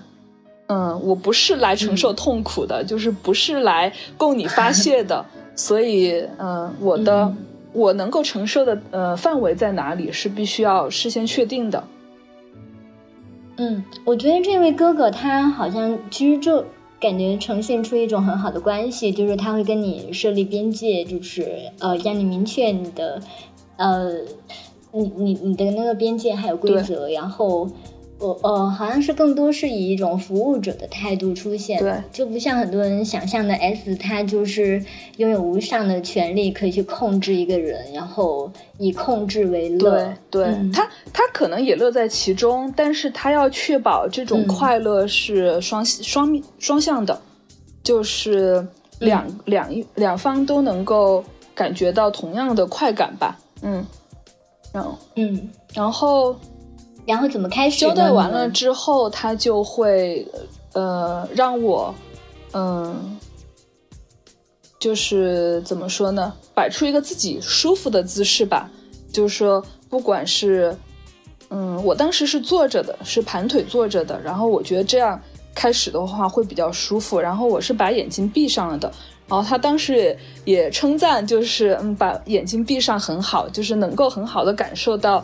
[0.67, 7.37] 嗯，我不是来承受痛苦的，就是不是来供你发泄的， 所以嗯，我的、嗯。
[7.73, 11.81] 我能够承受的呃范围在哪里是必须要事先确定的。
[13.61, 16.65] 嗯，我觉得这位哥哥他好像其实就
[16.99, 23.21] 感觉呈现出一种很好的关系，就是他会跟你设立边界，就是呃让你明确你的
[23.77, 24.11] 呃
[24.93, 27.69] 你你你的那个边界还有规则，然后。
[28.21, 34.85] 我呃，好像是更多是以一种服务者的态度出现，对，就不像很多人想象的 S，他就是
[35.17, 40.43] 拥有无上的权利，可以去控制一个人，然后以控制为乐对。
[40.43, 47.19] 对，嗯他他可能也乐在其中，但是他要确保这种嗯快乐是双、双双向的，
[47.83, 48.67] 就是
[48.99, 53.39] 两、两一两方都能够感觉到同样的快感吧。
[53.63, 53.85] 嗯，
[54.73, 56.37] 然后嗯，然后
[57.11, 57.93] 然后怎么开始交？
[57.93, 60.27] 代完了之后，他就会
[60.73, 61.95] 呃让我
[62.53, 63.19] 嗯。
[64.79, 68.71] 就是怎么说呢，摆出一个自己舒服的姿势吧。
[69.13, 70.75] 就是说，不管是，
[71.51, 75.21] 嗯，我当时是坐着的，是盘腿坐着的，然后我觉得这样
[75.55, 77.21] 开始的话会比较舒服。
[77.21, 78.91] 然后我是把眼睛闭上了的，
[79.29, 85.23] 然后他当时也也称赞，就是嗯，把眼睛闭上很好，就是能够很好的感受到，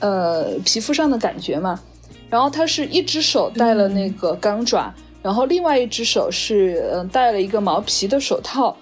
[0.00, 1.80] 呃，皮肤上的感觉嘛。
[2.28, 8.76] 然后他是一只手戴了那个钢爪，然后另外一只手是嗯戴了一个毛皮的手套，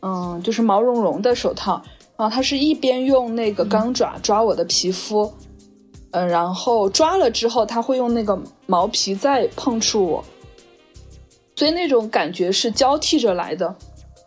[0.00, 1.82] 嗯，就是毛茸茸的手套。
[2.16, 5.32] 然后他是一边用那个钢爪抓我的皮肤。
[6.10, 10.24] 嗯，然后抓了之后，他会用那个毛皮再碰触我，
[11.54, 13.76] 所以那种感觉是交替着来的，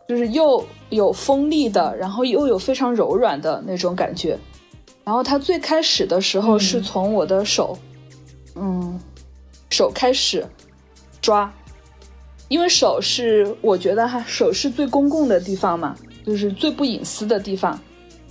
[0.07, 4.37] 就是又有锋利的，然后又有非常柔软的那种感觉。
[5.03, 7.77] 然后他最开始的时候是从我的手，
[8.55, 8.99] 嗯，
[9.69, 10.45] 手开始
[11.21, 11.51] 抓，
[12.47, 17.79] 因为手是我觉得哈，手是最公共的地方嘛，就是最不隐私的地方。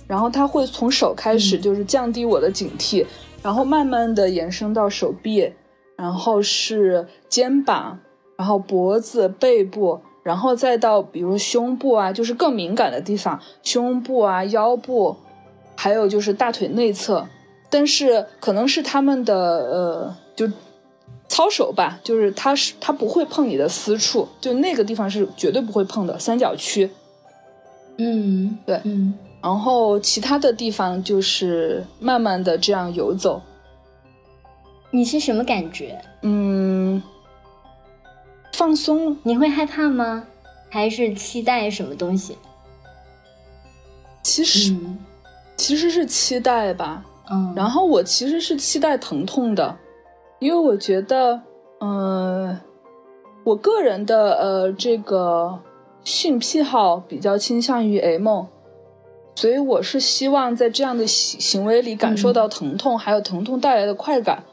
[0.07, 3.05] 然后他会从手开始，就是降低我的警惕。
[3.43, 5.51] 然后慢慢的延伸到手臂，
[5.95, 7.97] 然后是肩膀，
[8.37, 15.17] 然后脖子、背部，然后再到比如胸部啊，就是更敏感的地方，胸部啊、腰部，
[15.75, 17.27] 还有就是大腿内侧。
[17.69, 20.45] 但是可能是他们的呃，就
[21.29, 26.89] 操守吧，就是他是他不会碰你的私处，就那个地方是绝对不会碰的三角区。
[27.97, 29.13] 嗯，对，嗯。
[29.41, 33.41] 然后其他的地方就是慢慢的这样游走。
[34.91, 35.99] 你是什么感觉？
[36.23, 37.01] 嗯，
[38.53, 39.17] 放松。
[39.23, 40.27] 你会害怕吗？
[40.69, 42.37] 还是期待什么东西？
[44.21, 44.75] 其实，
[45.61, 47.03] 其实是期待吧。
[47.29, 47.53] 嗯。
[47.55, 49.77] 然后我其实是期待疼痛的，
[50.39, 51.39] 因为我觉得，
[51.79, 52.59] 嗯，
[53.43, 55.59] 我个人的呃这个
[56.03, 58.45] 性癖好比较倾向于 M。
[59.35, 64.43] 所以我是希望在这样的行行为里感受到疼痛，还有疼痛带来的快感。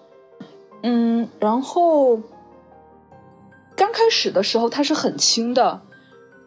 [0.82, 2.16] 嗯，然后
[3.74, 5.80] 刚开始的时候它是很轻的，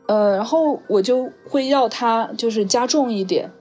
[0.07, 3.51] 呃，然后我就会要它就是加重一点。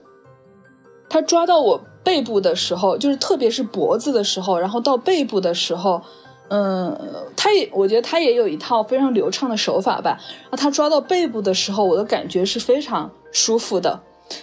[1.11, 6.01] 它抓到我背部的时候，就是特别是脖子的时候，然后到背部的时候，
[6.47, 6.97] 嗯，
[7.35, 10.11] 他也我觉得他也有一套非常流畅的手法吧。
[10.43, 13.99] 然后它抓到背部的时候，我的感觉是非常舒服的。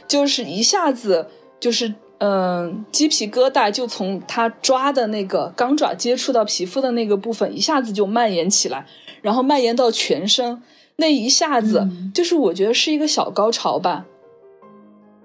[0.06, 1.26] 就是一下子，
[1.58, 8.84] 就是嗯，鸡皮疙瘩就从他抓的那个钢爪接触到皮肤的那个部分，一下子就蔓延起来，
[9.22, 10.62] 然后蔓延到全身。
[10.96, 14.04] 那一下子，就是我觉得是一个小高潮吧，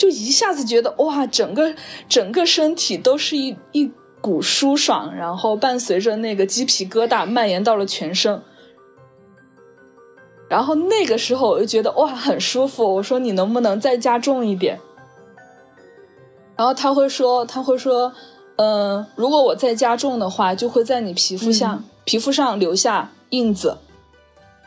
[0.04, 1.74] 就一下子觉得哇，整个
[2.10, 3.90] 整个身体都是一一
[4.20, 8.42] 股舒爽，然后伴随着那个鸡皮疙瘩蔓延到了全身。
[10.50, 14.78] 然后那个时候我就觉得哇很舒服，我说你能不能再加重一点？
[16.58, 18.12] 然后他会说他会说，
[18.58, 23.78] 嗯，如果我再加重的话，就会在你皮肤上皮肤上留下印子，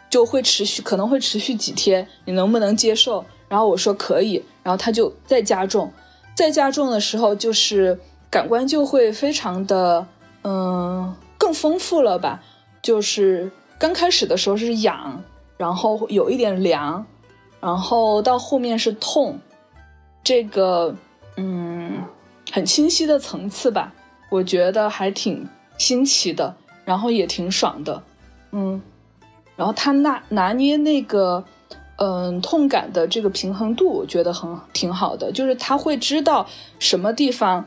[0.08, 3.26] 就会持续可能会持续几天，你能不能接受？
[3.48, 5.92] 然后我说可以，然后他就再加重，
[6.34, 7.98] 再加重的时候就是
[8.30, 10.06] 感官就会非常的
[10.42, 12.42] 嗯更丰富了吧？
[12.82, 15.22] 就是刚开始的时候是痒。
[15.58, 17.06] 然后有一点凉，
[17.62, 19.40] 然后到后面是痛，
[20.22, 20.94] 这个
[21.38, 22.04] 嗯
[22.52, 23.90] 很清晰的层次吧，
[24.28, 26.54] 我觉得还挺新奇的，
[26.84, 28.02] 然后也挺爽的，
[28.52, 28.82] 嗯，
[29.56, 31.42] 然后他拿拿捏那个
[31.96, 36.46] 嗯痛感的这个平衡度，我觉得很挺好的，就是他会知道
[36.78, 37.64] 什么地方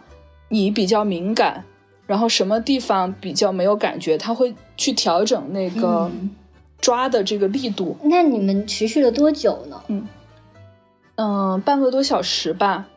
[0.49, 1.63] 你比较敏感，
[2.07, 6.09] 然后什么地方比较没有感觉，他会去调整那个。
[6.81, 9.81] 抓的这个力度，那你们持续了多久呢？
[9.89, 10.07] 嗯
[11.15, 12.87] 嗯，半个多小时吧。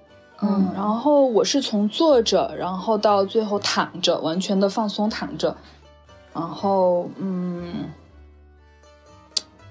[0.41, 5.57] 嗯，然后我是从坐着，然后到最后躺着，完全的放松躺着，
[6.33, 7.91] 然后嗯，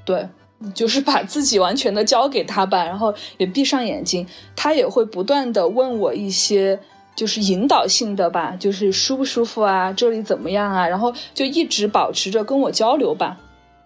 [0.04, 0.28] 对，
[0.74, 6.80] 就是把自己完全的交给他吧，然后也闭上眼睛，他也会不断的问我一些
[7.15, 13.38] 就是引导性的吧，就是舒不舒服啊，这里怎么样啊，然后就一直保持着跟我交流吧。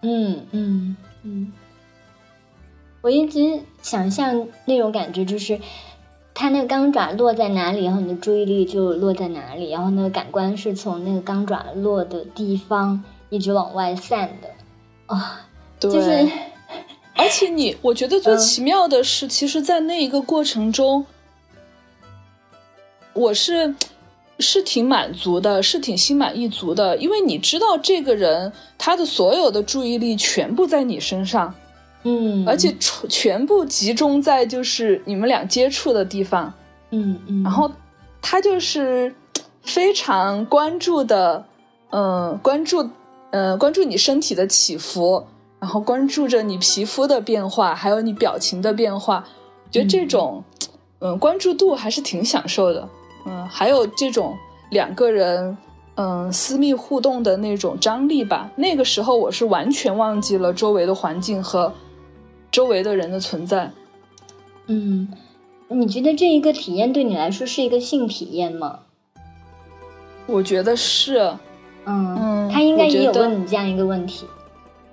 [0.02, 1.52] 嗯嗯嗯，
[3.00, 5.58] 我一直想象那种感觉，就是
[6.34, 14.48] 它那个钢爪落在哪里，然后你的注意力就落在哪里，然后那个感官是从那个钢爪落的地方一直往外散的
[15.06, 15.40] 啊。
[15.78, 16.30] 对，
[17.16, 21.06] 而且你，我觉得最奇妙的是，其实，在那一个过程中，
[23.12, 23.74] 我是。
[24.38, 31.54] 是挺满足的，是挺心满意足的，因为你知道这个人他的所有的注意力全部在你身上，
[32.02, 36.52] 嗯，而且全全部集中在就是你们俩接触的地方，
[36.90, 37.72] 嗯嗯，然后
[38.20, 39.14] 他就是
[39.62, 41.42] 非常关注的，
[41.88, 42.86] 嗯，关注
[43.30, 45.26] 呃，关注你身体的起伏，
[45.58, 49.24] 然后关注着你皮肤的变化，还有你表情的变化。
[49.64, 50.44] 我觉得这种，
[51.00, 52.88] 嗯，关注度还是挺享受的。
[53.26, 54.36] 嗯，还有这种
[54.70, 55.56] 两个人，
[55.96, 58.50] 嗯，私密互动的那种张力吧。
[58.56, 61.72] 那个时候我是完全忘记了周围的环境和
[62.52, 63.72] 周围的人的存在。
[64.66, 65.08] 嗯，
[65.68, 68.80] 你觉得这一个体验对你来说是一个性体验吗？
[70.26, 71.18] 我觉得是，
[71.84, 74.26] 嗯嗯他应该也有问你这样一个问题。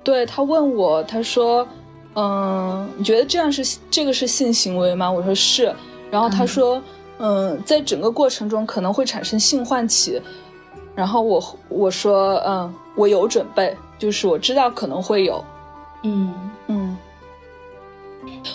[0.04, 1.68] 对他问我，他说，
[2.16, 5.10] 嗯，你觉得这样是这个是性行为吗？
[5.12, 5.74] 我说是。
[6.12, 6.82] 然后他说，
[7.18, 10.22] 嗯，在整个过程中可能会产生性唤起。
[10.96, 15.44] 然后我我说，嗯，我有准备，就是我知道可能会有，
[16.04, 16.34] 嗯，
[16.68, 16.98] 嗯。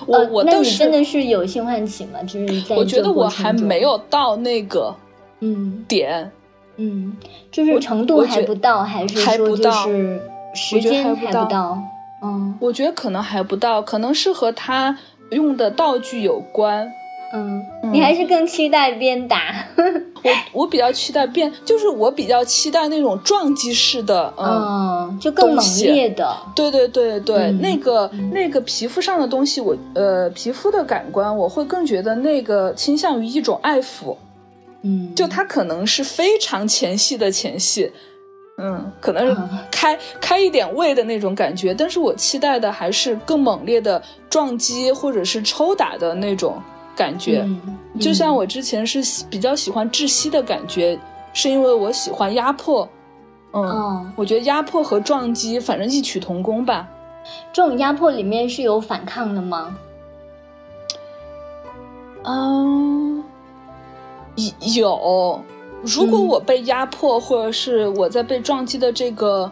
[0.06, 2.22] 我、我倒是你真的是有性唤起吗？
[2.22, 4.94] 就是在我觉得我还没有到那个
[5.40, 6.30] 嗯点，
[6.76, 7.16] 嗯，
[7.50, 10.20] 就是程度还不到，还是说就还不到是
[10.54, 11.78] 时间还不到？
[12.20, 14.98] 嗯我觉得可能还不到，可能是和他
[15.30, 16.90] 用的道具有关。
[17.32, 19.66] 嗯，嗯你还是更期待鞭打。
[20.24, 24.46] 我我比较期待变，就是我比较期待那种撞击式的，嗯，
[25.10, 26.36] 嗯，就更猛烈的。
[26.56, 34.16] 对对对对，嗯那个那个皮肤上的东西我，呃皮肤的感官，我会更觉得那个倾向于一种爱抚，
[34.82, 37.92] 嗯，就它可能是非常前戏的前戏，
[38.60, 46.60] 嗯，可能是嗯开、开一点胃的那种感觉，但是我期待的还是更猛烈的撞击或者是抽打的那种
[46.96, 47.42] 感觉。
[47.44, 50.98] 嗯就像我之前是比较喜欢窒息的感觉，
[51.32, 52.88] 是因为我喜欢压迫。
[53.52, 56.86] 嗯，哦，我觉得压迫和撞击反正异曲同工吧。
[57.52, 59.76] 这种压迫里面是有反抗的吗？
[62.24, 63.24] 嗯，
[64.76, 65.42] 有。
[65.82, 69.50] 如果嗯我被压迫，或者是我在被撞击的这个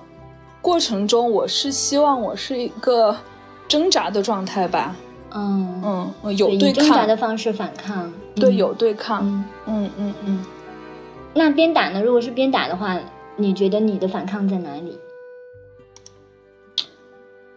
[0.61, 3.17] 过程中，我是希望我是一个
[3.69, 4.95] 挣扎的状态吧。
[5.31, 8.13] 嗯，嗯，有以对抗挣扎的，方式反抗。
[8.35, 9.21] 对，嗯有对抗。
[9.23, 10.45] 嗯，嗯嗯嗯。
[11.35, 12.03] 那鞭打呢？
[12.03, 12.99] 如果是鞭打的话，
[13.37, 14.99] 你觉得你的反抗在哪里？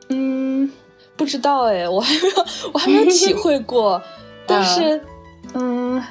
[0.10, 0.70] 嗯，
[1.16, 4.02] 不知道哎，我还没有，我还没有体会过。
[4.46, 5.00] 但是，
[5.54, 6.04] 嗯，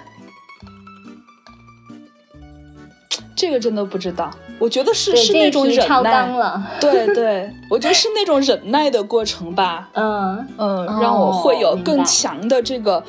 [3.38, 4.29] 这个真的不知道。
[4.59, 6.61] 我觉得是是那种忍耐。
[6.81, 9.88] 对 对，我觉得是那种忍耐的过程吧。
[9.94, 13.01] 嗯嗯，哦让我会有更强的这个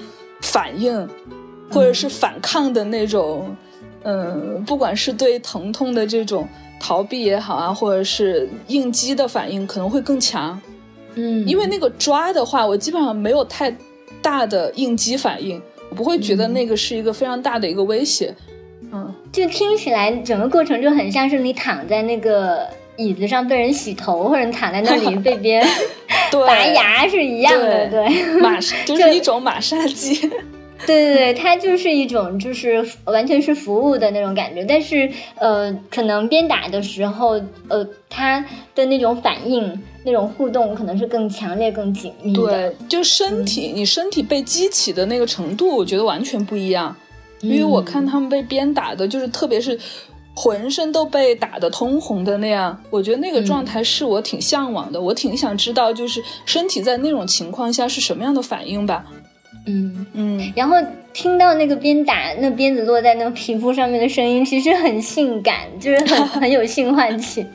[0.41, 1.09] 反应，
[1.71, 3.55] 或者是反抗的那种，
[4.03, 6.47] 嗯，不管是对疼痛的这种
[6.79, 10.61] 逃避也好啊，或者是应激的反应，可能会更强。
[11.15, 13.75] 嗯，因为那个抓的话，我基本上没有太
[14.21, 18.31] 大的应激反应，我不会觉得那个是一个非常大的一个威胁。
[18.37, 18.58] 嗯，
[19.31, 25.67] 就听起来整个过程就很像是你躺在那个椅子上被人洗头，或者你躺在那里被别人
[26.31, 28.39] 对，拔牙是一样的，对。
[28.39, 30.29] 马就是一种马杀鸡。
[30.85, 37.31] 对 对对，它就是一种就是完全是服务的那种感觉，但是呃，可能鞭打的时候，
[37.67, 42.43] 呃，它的那种反应、那种互动可能是更强烈、更紧密的。
[42.43, 46.95] 对，就身体，你身体被激起的那个程度，我觉得完全不一样。
[47.41, 49.79] 因为我看他们被鞭打的，就是特别是
[50.35, 59.05] 浑身都被打得通红的那样，我觉得那个状态是我挺向往的，我挺想知道，就是身体在那种情况下是什么样的反应吧。
[59.65, 60.77] 嗯，嗯，然后
[61.13, 67.45] 听到那个鞭打，那鞭子落在那个皮肤上面的声音，其实很性感，就是很 很有性唤起。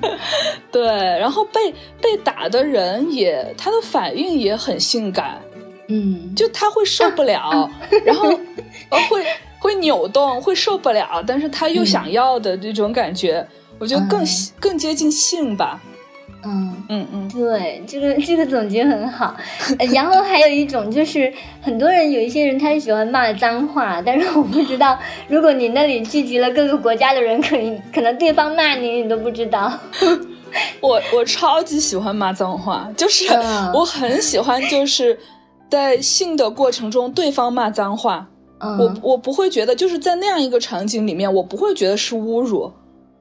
[0.70, 5.40] 对，然后被被打的人也他的反应也很性感，
[5.88, 7.70] 嗯，就他会受不了，
[8.04, 8.28] 然后
[8.90, 9.24] 呃会
[9.58, 13.46] 会扭动，会受不了，但是他又想要的这种感觉，
[13.78, 14.26] 我觉得更、嗯
[14.60, 15.80] 更接近性吧。
[16.44, 16.74] 嗯。
[16.90, 19.36] 嗯嗯，对，这个这个总结很好。
[19.78, 24.98] 呃然后还有一种就是，很多人有一些人他喜欢骂脏话，但是我不知道，
[25.28, 29.70] 如果你那里聚集了各个国家的人，可能可能对方骂你，你都不知道。
[30.80, 35.18] 我我超级喜欢骂脏话，就是嗯我很喜欢，就是
[35.70, 38.26] 在性的过程中对方骂脏话，
[38.60, 42.70] 嗯，我我不会觉得就是在那样一个场景里面，我不会觉得是侮辱，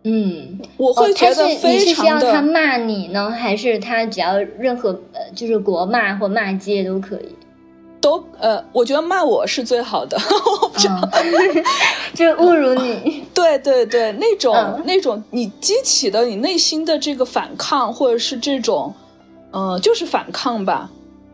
[0.04, 2.42] 嗯，我会哦他是觉得非你是要他。
[2.42, 7.30] 骂你呢，还是他只要任何呃就是国骂或骂街都可以？
[8.00, 10.16] 都呃，我觉得骂我是最好的，
[10.62, 10.98] 我不知道。
[11.12, 11.64] 嗯，
[12.14, 13.24] 就是侮辱你。
[13.34, 18.94] 对对对，那种、嗯那种你激起的你内心的这个反抗，或者是这种，
[19.52, 20.90] 嗯、就是反抗吧，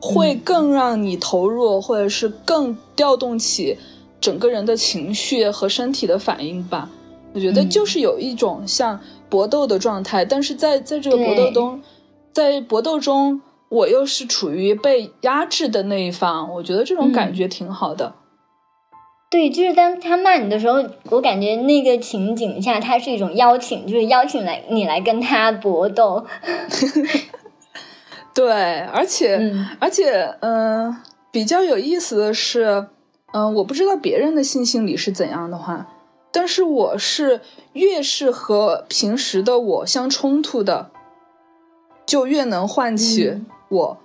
[0.06, 3.78] 会更让你投入，或者是更调动起
[4.20, 6.89] 整个人的情绪和身体的反应吧。
[7.34, 8.99] 我觉得嗯就是有一种像
[9.30, 11.82] 搏斗的状态，但是在在这个搏斗中，
[12.34, 18.16] 在搏斗中，我又是处于被压制的那一方，我觉得这种感觉挺好的。
[19.32, 26.26] 对，就是当他骂你的时候，我感觉那个情景下，他是一种邀请，就是邀请来你来跟他搏斗。
[28.34, 28.51] 对，
[28.93, 29.65] 而且、嗯。
[29.79, 30.95] 而且，嗯、
[31.31, 32.88] 比较有意思的是，
[33.34, 35.88] 嗯、我不知道别人的性心理是怎样的话，
[36.31, 37.41] 但是我是
[37.73, 40.89] 越是和平时的我相冲突的，
[42.05, 43.45] 就越能唤起嗯。
[43.69, 43.97] 我，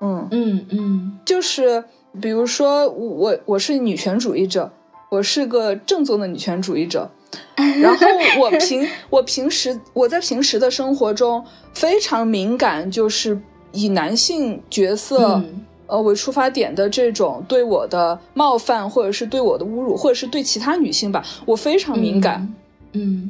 [0.00, 1.18] 嗯嗯嗯。
[1.24, 1.84] 就是
[2.20, 4.72] 比如说我我是女权主义者，
[5.10, 7.10] 我是个正宗的女权主义者。
[7.80, 8.06] 然后
[8.40, 13.40] 我平我平时我在平时的生活中非常敏感，就是
[13.72, 22.54] 以男性角色、嗯呃为出发点的这种对我的冒犯，或者是对我的侮辱，或者是对其他女性吧，我非常敏感。
[22.92, 23.28] 嗯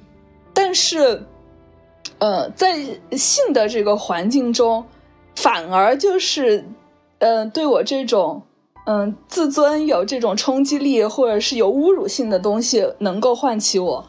[0.53, 1.23] 但是，
[2.19, 2.77] 呃，在
[3.13, 4.85] 性的这个环境中，
[5.37, 6.63] 反而就是，
[7.19, 8.43] 呃，对我这种，
[8.85, 14.05] 嗯、自尊有这种冲击力，或者是有侮辱性的东西，能够唤起我。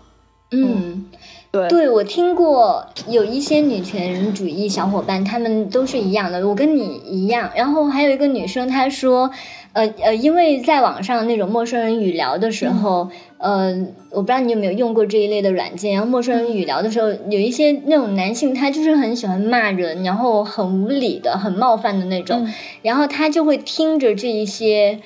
[0.51, 1.05] 嗯。
[1.51, 7.51] 对，对，我听过有一些女权主义小伙伴，他们都是一样的，我跟你一样。
[7.53, 9.29] 然后还有一个女生，她说，
[9.73, 15.91] 呃呃，因为在网上那种陌生人语聊的时候，呃，我不知道你有没有用过这一类的软件。
[15.91, 24.99] 然后陌生人语聊的时候，有一些那种男性，他就是很喜欢骂人，然后很无理的、很冒犯的那种，嗯然后他就会听着这一些，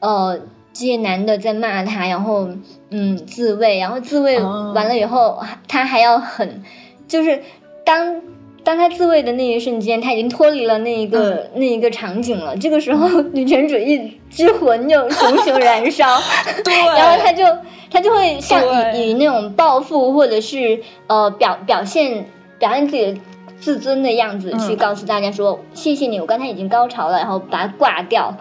[0.00, 0.40] 呃，
[0.72, 2.48] 这些男的在骂他，然后
[2.90, 4.72] 嗯自慰，然后自慰哦。
[4.74, 6.62] 完了以后，他还要很，
[7.06, 7.42] 就是
[7.84, 8.20] 当
[8.64, 11.50] 当他自慰的那一瞬间，他已经脱离了那一个、嗯。
[11.56, 12.56] 那一个场景了。
[12.56, 16.06] 这个时候，女权主义之魂就熊熊燃烧，
[16.96, 17.44] 然后他就
[17.90, 18.62] 他就会像
[18.96, 22.26] 以以那种报复或者是呃表表现
[22.58, 23.20] 表现自己的
[23.60, 28.34] 自尊的样子去嗯告诉大家说、谢谢你，我刚才已经高潮了，然后把它挂掉。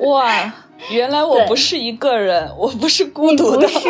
[0.00, 0.52] 哇，
[0.90, 3.80] 原来我不是一个人，我不是孤独的，是，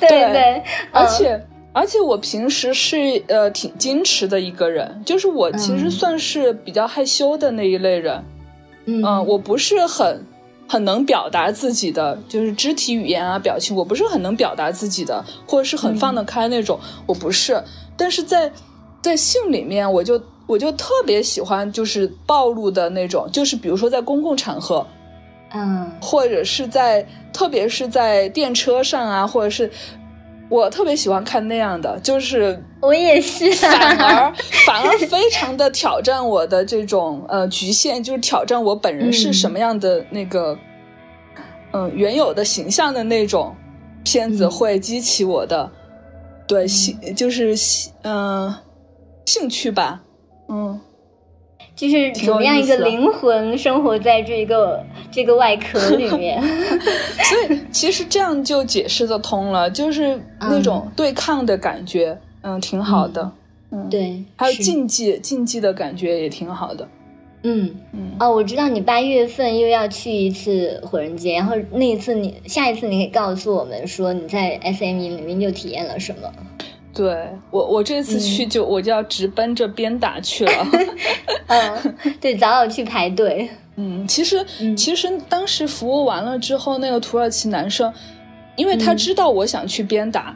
[0.00, 0.32] 对 对。
[0.32, 0.62] 对，
[0.92, 5.90] 而嗯且而且我平时是呃挺矜持的一个人，就是我其实嗯。
[5.90, 8.24] 算是比较害羞的那一类人。
[8.86, 9.04] 嗯。
[9.04, 10.24] 嗯，我不是很
[10.66, 17.62] 很能表达自己的，就是肢体语言啊、表情，我不是很能表达自己的，或者是很放得开那种，我不是。
[17.96, 18.50] 但是在
[19.00, 24.84] 在性里面，我就我就特别喜欢就是暴露的那种，就是比如说在公共场合，
[25.52, 25.90] 嗯。
[26.00, 29.70] 或者是在特别是在电车上啊，或者是
[30.48, 34.32] 我特别喜欢看那样的，就是我也是、反而
[34.66, 40.58] 反而非常的挑战我的这种呃局限，就是挑战我本人是嗯什么样的那个
[41.72, 43.54] 嗯、呃原有的形象的那种
[44.02, 44.50] 片子，嗯。
[44.50, 45.70] 会激起我的、
[46.46, 48.54] 对兴就是兴嗯、
[49.26, 50.00] 兴趣吧，
[50.48, 50.80] 嗯，
[51.78, 56.42] 就是怎么样一个灵魂生活在这个这个外壳里 面。
[56.42, 63.30] 所以其实这样就解释得通了，就是那种对抗的感觉，嗯，挺好的，
[63.70, 66.88] 嗯，，对，还有竞技竞技的感觉也挺好的，
[67.44, 67.72] 嗯。
[67.92, 68.10] 嗯。
[68.18, 76.28] 哦，我知道你八月份又要去一次火人节，然后那一次你下一次你可以告诉我们说你在 SME 里面又体验了什么？
[76.98, 80.66] 对我，我这次去嗯就、我就要直奔着鞭打去了。
[81.46, 83.48] 嗯，对，早早去排队。
[83.80, 87.92] 嗯，其实、嗯其实当时服务完了之后，那个土耳其男生，
[88.56, 90.34] 因为他嗯知道我想去鞭打，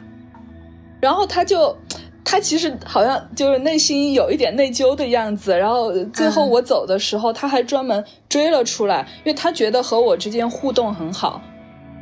[1.01, 1.77] 然后他就
[2.23, 5.51] 他其实好像就是内心有一点内疚的样子。
[5.57, 11.41] 然后最后嗯我走的时候，他还专门追了出来，因为他觉得和我之间互动很好。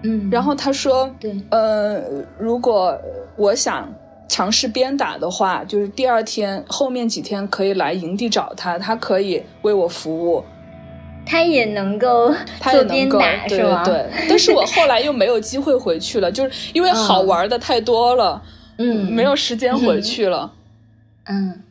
[0.04, 2.02] 嗯，然后他说，对，呃，
[2.38, 2.96] 如果
[3.36, 3.92] 我想
[4.32, 10.42] 尝试鞭打的话，就是第二天后面几天可以来营地找他，他可以为我服务，
[11.26, 13.20] 他也能够他也做鞭能够？
[13.50, 14.10] 对对。
[14.30, 18.42] 但是我后来又没有机会回去了，就是因为好玩的太多了，
[18.78, 20.54] 嗯，没有时间回去了。
[21.26, 21.62] 嗯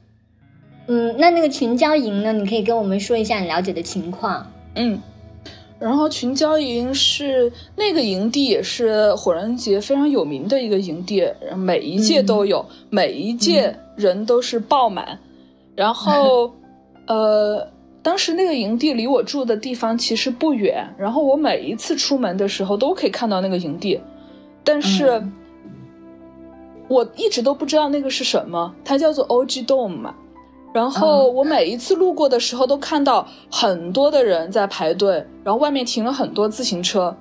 [0.86, 2.30] 嗯，那那个群交营呢？
[2.34, 4.52] 你可以跟我们说一下你了解的情况。
[4.74, 5.00] 嗯。
[5.80, 11.26] 然后群交营是那个营地，也是火人节非常有名的一个营地，
[11.56, 15.18] 每一届都有，每一届人都是爆满。
[15.74, 16.52] 然后，
[17.08, 17.66] 呃，
[18.02, 23.98] 当时那个营地离我住的地方其实不远，然后我每一次出门的时候都可以看到那个营地，
[24.62, 25.32] 但是、嗯
[26.90, 30.12] 我一直都不知道那个是什么，它叫做 OG Dome 嘛。
[30.72, 37.16] 然后我每一次路过的时候，都看到很多的人在排队，然后外面停了很多自行车。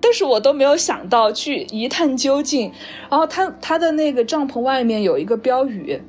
[0.00, 2.72] 但是我都没有想到去一探究竟。
[3.08, 6.02] 然后他他的那个帐篷外面有一个标语，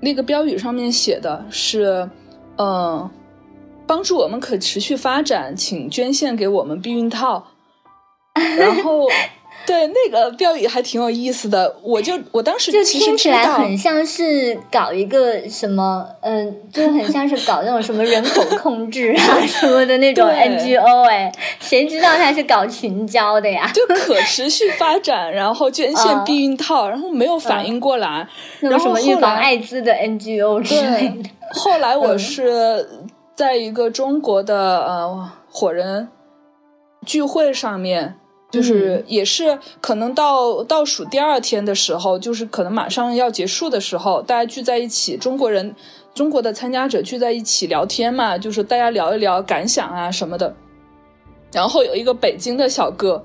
[0.00, 2.10] 那个标语上面写的是，
[2.58, 3.08] 嗯，
[3.86, 7.46] 帮助我们可持续发展，请捐献给我们避孕套。
[8.58, 9.06] 然后。
[9.66, 23.70] 对，那个标语还挺有意思的，我就我当时就听起来很像是搞一个什么，嗯、就很像是搞那种什么人口控制啊 什么的那种 NGO，哎，谁知道他是搞群交的呀？
[23.72, 28.26] 就可持续发展，然后捐献嗯避孕套，然后没有反应过来，
[28.60, 31.30] 什么预防艾滋的 NGO 之类的。
[31.54, 32.88] 后来我嗯是
[33.36, 36.08] 在一个中国的呃火人
[37.04, 38.14] 聚会上面，
[38.52, 45.74] 就是也是可能到倒数第二天的时候，就是可能马上要结束的时候，大家聚在一起，中国人
[46.14, 50.54] 中国的参加者聚在一起聊天嘛，就是大家聊一聊感想啊什么的。
[51.50, 53.24] 然后有一个北京的小哥，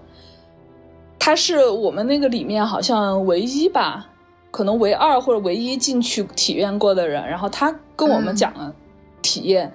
[1.20, 4.08] 他是我们那个里面好像唯一吧，
[4.50, 7.28] 可能唯二或者唯一进去体验过的人。
[7.28, 8.74] 然后他跟我们讲了
[9.22, 9.74] 体验，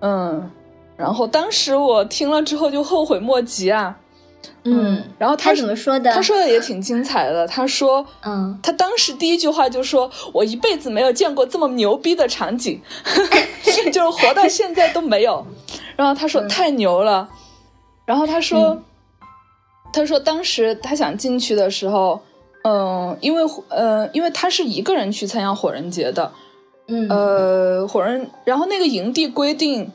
[0.00, 0.50] 嗯
[0.96, 3.94] 然后当时我听了之后就后悔莫及啊。
[4.64, 6.12] 嗯，然后他是怎么说的？
[6.12, 7.46] 他说的也挺精彩的。
[7.46, 12.80] 他说，嗯，他当时第一句话就说：“我一辈子没有见过这么牛逼的场景，
[13.92, 15.46] 就是活到现在都没有。”
[15.96, 17.28] 然后他说：“嗯太牛了。”
[18.04, 18.82] 然后他说
[19.92, 22.20] ：“他说当时他想进去的时候，
[22.64, 26.32] 嗯，因为呃，因为他是一个人去参加火人节的，
[26.88, 29.90] 嗯呃，火人，然后那个营地规定，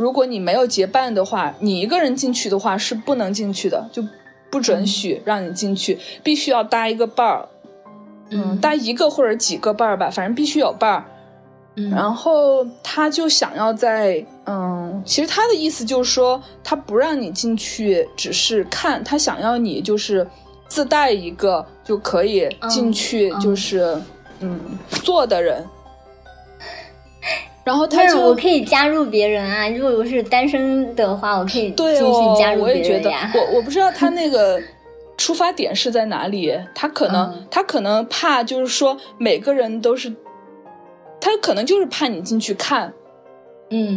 [0.00, 4.02] 如果你没有结伴的话，你一个人进去的话是不能进去的，就
[4.50, 7.46] 不准许让你进去，必须要搭一个伴儿，
[8.30, 11.04] 嗯，搭一个或者几个伴儿吧，反正必须有伴儿。
[11.76, 11.90] 嗯。
[11.90, 20.26] 然后他就想要在，嗯，其实他的意思就是说，他不让你进去，只是看，他想要你就是
[20.66, 23.40] 自带一个就可以进去，嗯。
[23.40, 24.00] 就是
[24.40, 24.58] 嗯
[25.04, 25.62] 坐的人。
[27.62, 34.60] 然后他就那我可以加入别人啊，如果我是单身的话，我可以继对哦加，入别我也觉得我我不知道他那个
[35.18, 37.46] 出发点是在哪里，他可能、嗯。
[37.50, 40.12] 他可能怕就是说每个人都是，
[41.20, 42.92] 他可能就是怕你进去看，
[43.68, 43.96] 嗯。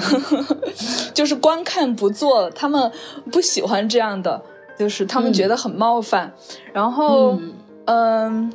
[1.14, 2.92] 就是光看不做，他们
[3.32, 4.42] 不喜欢这样的，
[4.78, 6.34] 就是他们嗯觉得很冒犯。
[6.74, 7.54] 然后，嗯。
[7.86, 8.54] 嗯，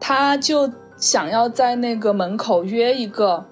[0.00, 3.44] 他就想要在那个门口约一个，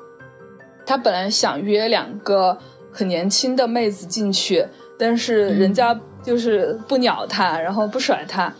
[0.86, 2.56] 他本来想约两个
[2.92, 4.66] 很年轻的妹子进去，
[4.98, 8.52] 但是人家就是不鸟他，然后不甩他，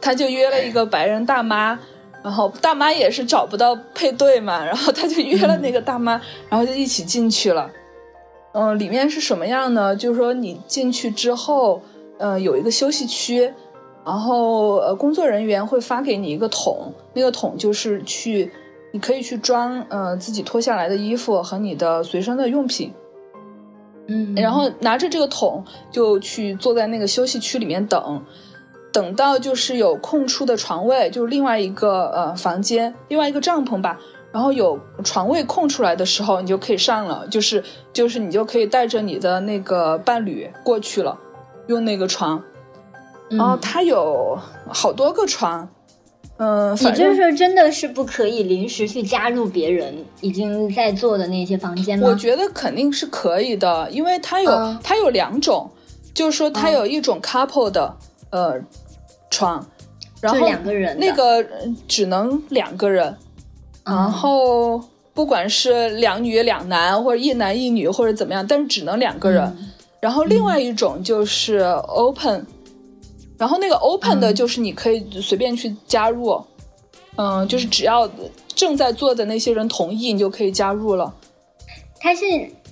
[0.00, 1.78] 他就约了一个白人大妈。
[2.20, 7.70] 然后大妈也是找不到配对嘛，然后他就约了那个大妈，然后就一起进去了。
[8.52, 9.94] 嗯，里面是什么样呢？
[9.94, 11.80] 就是说你进去之后，
[12.18, 13.50] 呃，有一个休息区，
[14.04, 18.50] 然后呃，工作人员会发给你一个桶，那个桶就是去，
[18.92, 22.92] 你可以去装呃自己脱下来的衣服和你的随身的用品，
[24.06, 28.22] 嗯，然后拿着这个桶就去坐在那个休息区里面等，
[28.92, 33.98] 等到就是有空出的床位，就是另外一个呃房间，另外一个帐篷吧。
[34.30, 37.64] 然后有床位空出来的时候，你就可以上了，就是
[37.94, 41.18] 就是你就可以带着你的那个伴侣过去了，
[41.66, 42.38] 用那个床。
[43.30, 44.38] 嗯然后它有
[44.70, 45.68] 好多个床，
[46.36, 52.06] 嗯、也就是说，真的是不可以临时去加入别人已经在做的那些房间吗？
[52.06, 55.68] 我觉得肯定是可以的，因为它有、嗯它有两种，
[56.14, 57.92] 就是说它嗯有一种 couple 的、
[58.30, 58.54] 呃
[59.30, 59.66] 床，
[60.20, 63.16] 然后两个人那个呃只能两个人，
[63.84, 64.80] 嗯然后
[65.12, 69.42] 不管是两女两男或者一男一女或者怎么样，但是只能两个人。
[69.44, 69.68] 嗯
[70.00, 71.58] 然后另外一种就是
[71.88, 72.46] open，、
[73.38, 74.34] 然后那个 open 的嗯。
[74.34, 76.38] 就是你可以随便去加入，
[77.16, 78.10] 嗯就是只要
[78.54, 81.14] 正在做的那些人同意，你就可以加入了。
[82.00, 82.24] 它是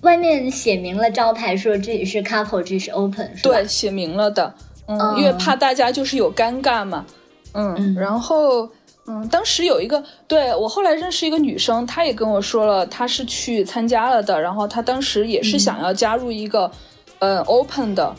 [0.03, 3.31] 外面写明了招牌说这里是 couple，这是 open？
[3.43, 4.53] 对，写明了的，
[4.87, 5.19] 嗯，嗯。
[5.19, 7.07] 因为怕大家就是有尴尬嘛，
[7.53, 7.95] 嗯，嗯。
[7.95, 8.69] 然后。
[9.09, 16.69] 嗯，当时有一个对我后来认识一个女生，她也跟我说了，她是去参加了的，然后她当时也是想要加入一个，
[17.21, 18.13] 呃，open 的，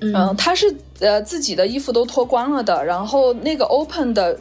[0.00, 4.38] 嗯，嗯她是呃自己的衣服都脱光了的，然后那个 open 的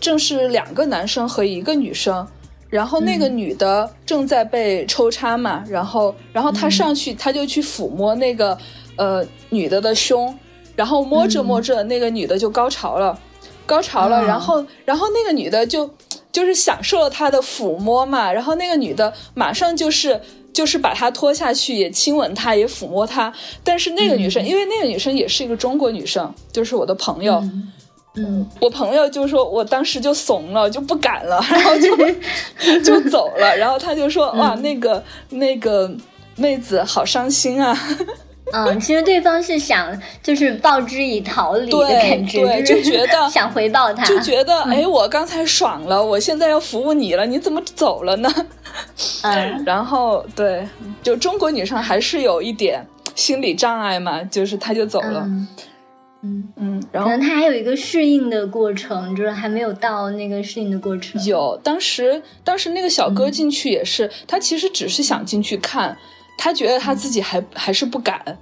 [0.00, 2.26] 正是两个男生和一个女生，
[2.68, 3.36] 然后那个嗯。
[3.36, 8.56] 女的正在被抽插嘛，然后然后他上去，他就去抚摸那个
[8.96, 10.36] 呃女的的胸，
[10.74, 13.18] 然后摸着摸着，那个女的就高潮了，
[13.66, 14.26] 高潮了，嗯。
[14.26, 15.88] 然后然后那个女的就
[16.30, 20.20] 就是享受了他的抚摸嘛，然后那个女的马上就是
[20.52, 23.32] 就是把他拖下去，也亲吻他，也抚摸他。
[23.64, 27.42] 但是那个女生，因为那个女生也是一个中国女生，就是我的朋友。
[28.14, 31.96] 嗯我朋友就说，我当时就怂了，就不敢了，然后就
[32.84, 33.56] 就走了。
[33.56, 35.90] 然后他就说，哇，那个那个
[36.36, 37.74] 妹子好伤心啊。
[38.52, 48.30] 嗯，其实对方是想就是报之以桃李的对感觉，对就是就觉得 想回报他，就觉得，哎，我刚才爽了，我现在要服务你了，你怎么走了呢？
[49.22, 49.64] 嗯。
[49.64, 50.66] 然后对，
[51.02, 55.48] 就中国女生还是有一点心理障碍嘛，就是她就走了，嗯。
[56.24, 61.20] 嗯，嗯，然后可能他还有一个适应的过程，就是还没有到那个适应的过程。
[61.24, 65.98] 有当时当时那个小哥进去也是，他其实只是想进去看，
[66.38, 68.38] 他觉得他自己还还是不敢，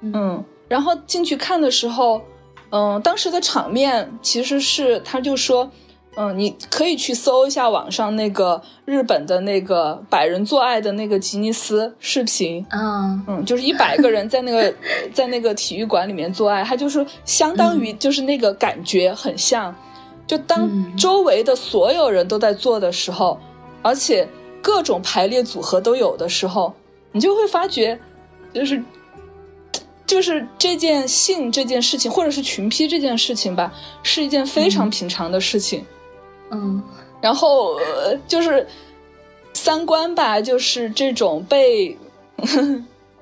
[0.00, 2.22] 嗯，然后进去看的时候，
[2.70, 5.70] 嗯，当时的场面其实是他就说。
[6.16, 13.24] 嗯，你可以去搜一下网上那个日本的那个百人做爱的那个吉尼斯视频，嗯。
[13.26, 14.72] 嗯，就是一百个人在那个
[15.12, 19.74] 在那个体育馆里面做爱，他就是相当于就是那个感觉很像，
[20.26, 20.96] 就当嗯。
[20.96, 23.38] 周围的所有人都在做的时候，
[23.82, 24.28] 而且
[24.62, 26.72] 各种排列组合都有的时候，
[27.10, 27.98] 你就会发觉，
[28.52, 28.80] 就是
[30.06, 33.72] 就是这件性这件事情，或者是群批这件事情吧，
[34.04, 35.80] 是一件非常平常的事情。
[35.80, 35.86] 嗯
[37.20, 38.66] 然后、呃、就是
[39.52, 41.96] 三观吧，就是这种被，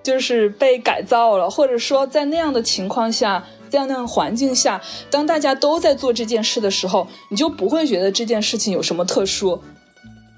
[0.02, 4.80] 就是被改造了，或者说在那样的情况下，在那样的环境下，
[5.10, 9.60] 当大家都在做这件事的时候，你就不会觉得这件事情有什么特殊，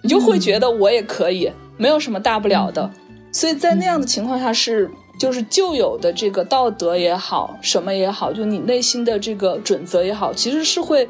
[0.03, 2.91] 你就会觉得我也可以，没有什么大不了的。
[3.33, 4.91] 所以在那样的情况下是。
[5.17, 11.09] 就是旧有的这个道德也好，什么也好，就你内心的这个准则也好，其实是会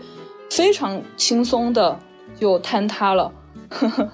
[0.57, 1.99] 非常轻松的
[2.39, 3.33] 就坍塌了，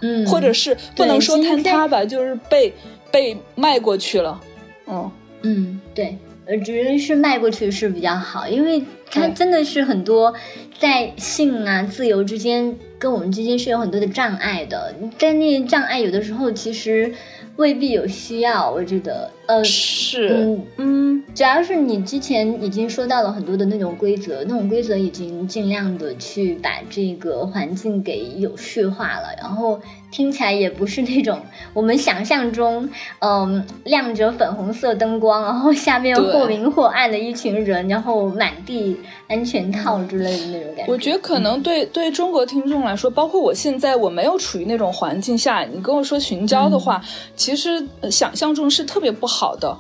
[0.01, 2.73] 嗯， 或者是不能说坍塌吧，就是被
[3.11, 4.41] 被迈过去了。
[4.87, 5.11] 嗯，
[5.43, 6.17] 嗯，对，
[6.47, 10.35] 呃，觉得是迈过去是比较好，因为它真的是很多
[10.79, 14.95] 在性啊、自由之间，跟我们之间是有很多的障碍的。
[15.19, 17.13] 但那些障碍有的时候其实
[17.57, 29.81] 未必有需要，我觉得，呃，是，嗯，嗯主要是你之前已经说到了很多的那种规则，那种规则已经尽量的去把这个环境给有序化了，然后
[30.11, 31.41] 听起来也不是那种
[31.73, 32.89] 我们想象中，
[33.21, 40.93] 嗯，亮着粉红色灯光，然后下面或明或暗的一群人，然后满地安全套之类的那种感觉。
[40.93, 47.01] 我觉得可能对对中国听众来说，包括我现在我没有处于那种环境下，你跟我说群交的话，
[47.37, 49.77] 其实呃想象中是特别不好的，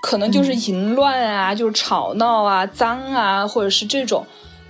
[0.00, 4.24] 可能就是淫乱啊，就是吵闹啊、脏啊，或者是这种。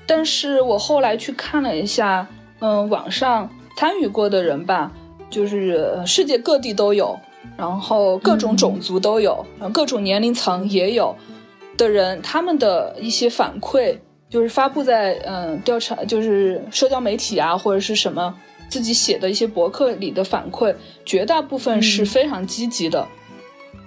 [0.07, 2.27] 但是我后来去看了一下，
[2.61, 4.91] 嗯，网上参与过的人吧，
[5.33, 7.18] 就是呃世界各地都有，
[7.57, 11.16] 然后各种种族都有，然后各种年龄层也有
[11.76, 13.97] 的人，他们的一些反馈。
[14.33, 18.35] 就是发布在嗯调查，就是社交媒体啊，或者是什么
[18.66, 20.74] 自己写的一些博客里的反馈，
[21.05, 23.07] 绝大部分是嗯非常积极的，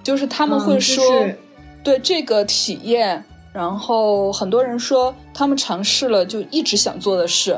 [0.03, 1.39] 就是他们嗯就会说、是
[1.83, 7.57] 对这个体验，然后很多人说他们尝试了就一直想做的事，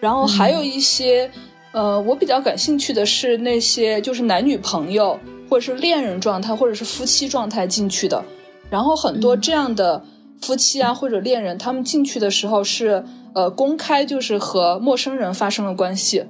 [0.00, 1.30] 然后还有一些、
[1.72, 8.24] 呃，我比较感兴趣的是那些就是男女朋友或者是恋人状态或者是夫妻状态进去的，
[8.70, 10.02] 然后很多这样的。
[10.40, 13.04] 夫妻啊，或者恋人，他们进去的时候是
[13.34, 16.26] 呃公开，就是和陌生人发生了关系，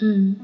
[0.00, 0.34] 嗯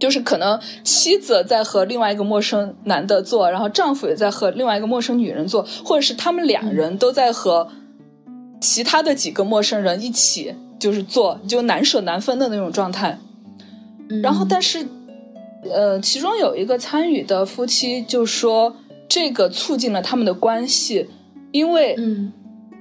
[0.00, 7.68] 就是可能妻子在和另外一个陌生男的做，然后丈夫也在和另外一个陌生女人做，或者是他们两人都在和
[8.60, 13.20] 其他的几个陌生人一起就是做，就难舍难分的那种状态。
[14.10, 14.86] 嗯，然后，但是
[15.70, 18.76] 呃，其中有一个参与的夫妻就说，
[19.08, 21.08] 这个促进了他们的关系，
[21.52, 22.32] 因为嗯。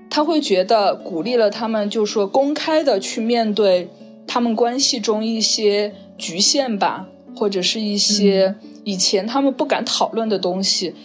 [0.10, 3.90] 他会觉得鼓励了他们，就是说公开的去面对
[4.26, 7.06] 他们关系中一些局限吧，
[7.36, 8.56] 或者是一些
[8.86, 10.96] 以前他们不敢讨论的东西，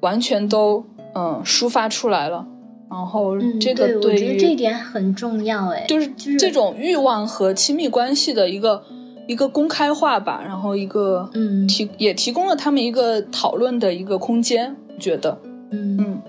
[0.00, 2.46] 完全都嗯抒发出来了。
[2.90, 8.84] 然后嗯，这个对我觉得这一点很重要，哎，就是就是这种欲望和亲密关系的一个
[9.30, 11.64] 一个公开化吧，然后一个嗯。
[11.68, 15.38] 提也提供了他们一个讨论的一个空间，觉得。
[15.70, 15.96] 嗯。
[16.00, 16.22] 嗯。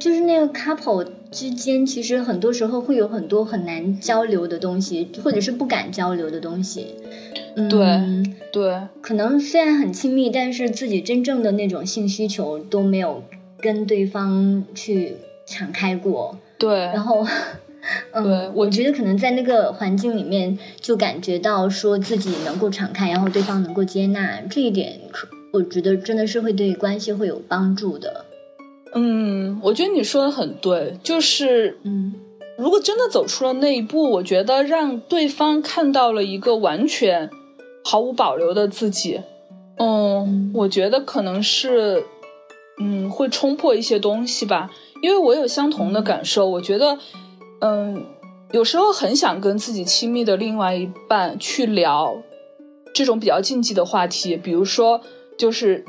[0.00, 6.96] 就是那个 couple 之间，其实很多时候会有很多很难交流的东西，或者是不敢交流的东西。
[7.54, 8.80] 嗯、对，对。
[9.00, 13.22] 可能虽然很亲密，但是自己真正的那种性需求都没有
[13.60, 15.16] 跟对方去
[15.46, 16.36] 敞开过。
[16.58, 17.24] 对，然后，
[18.12, 28.24] 嗯，对我我觉得可能在那个环境里面，就感觉到说自己能够敞开，然后对方能够接纳，这一点可我觉得真的是会对关系会有帮助的。
[28.94, 32.14] 嗯，我觉得你说的很对，就是嗯
[32.56, 37.30] 如果真的走出了那一步，我觉得让对方看到了一个完全
[37.84, 39.20] 毫无保留的自己，
[39.76, 42.02] 嗯，我觉得可能是，
[42.80, 44.70] 嗯，会冲破一些东西吧。
[45.00, 46.98] 因为我有相同的感受，我觉得，
[47.60, 48.04] 嗯，
[48.52, 52.16] 有时候很想跟自己亲密的另外一半去聊
[52.94, 55.00] 这种比较禁忌的话题，比如说，
[55.36, 55.84] 就是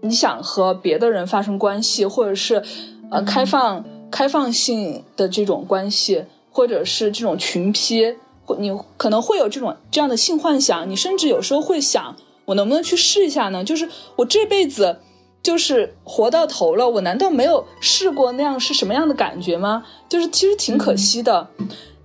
[0.00, 2.62] 你想和别的人发生关系，或者是
[3.10, 3.84] 呃开放。
[4.12, 12.16] 开放性的这种关系，或者是这种群批，或你可能会有这种这样的性幻想，你甚至有时候会想，
[12.46, 13.62] 我能不能去试一下呢？
[13.62, 14.98] 就是我这辈子
[15.42, 19.84] 就是活到头了，我难道没有试过那样是什么样的感觉吗？
[20.08, 21.48] 就是其实挺可惜的。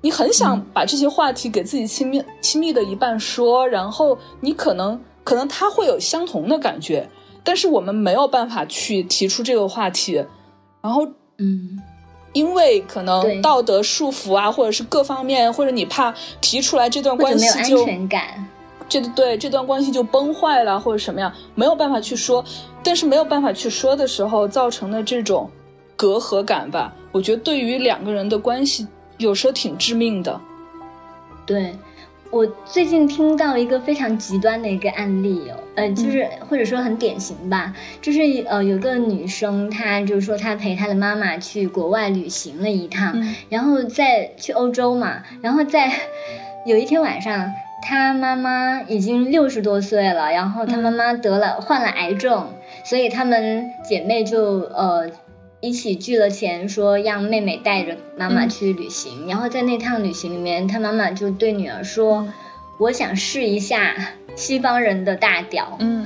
[0.01, 7.09] 你很想把这些话题给自己亲密亲密的一半说，然后你可能可能他会有相同的感觉，
[7.43, 10.23] 但是我们没有办法去提出这个话题，
[10.81, 11.07] 然后
[11.37, 11.79] 嗯。
[12.33, 18.45] 因为可能道德束缚啊，或者是各方面，或者你怕提出来这段关系就安全感，
[18.87, 22.43] 这对这段关系就崩坏了，或者什么样，没有办法去说。
[22.83, 25.49] 但是没有办法去说的时候，造成的这种
[25.95, 30.39] 隔阂感吧，我觉得对于两个人的关系，有时候挺致命的。
[31.45, 31.73] 对。
[32.31, 45.89] 我最近听到一个非常极端的一个案例哦，呃，就是或者说很典型吧，就是呃，有个女生，她就是说她陪她的妈妈去国外旅行了一趟，然后在去欧洲嘛，然后在
[46.65, 47.49] 有一天晚上，
[47.87, 52.49] 她妈妈已经六十多岁了，然后她妈妈得了患了癌症，
[52.83, 55.11] 所以她们姐妹就呃。
[55.61, 59.27] 一起聚了钱，说让妹妹带着妈妈去旅行。
[59.27, 62.27] 然后在那趟旅行里面，她妈妈就对女儿说
[62.77, 63.95] ：“我想试一下
[64.35, 66.05] 西方人的大屌。”嗯，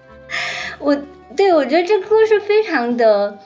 [0.78, 0.96] 我
[1.36, 3.38] 对我觉得这故事非常的。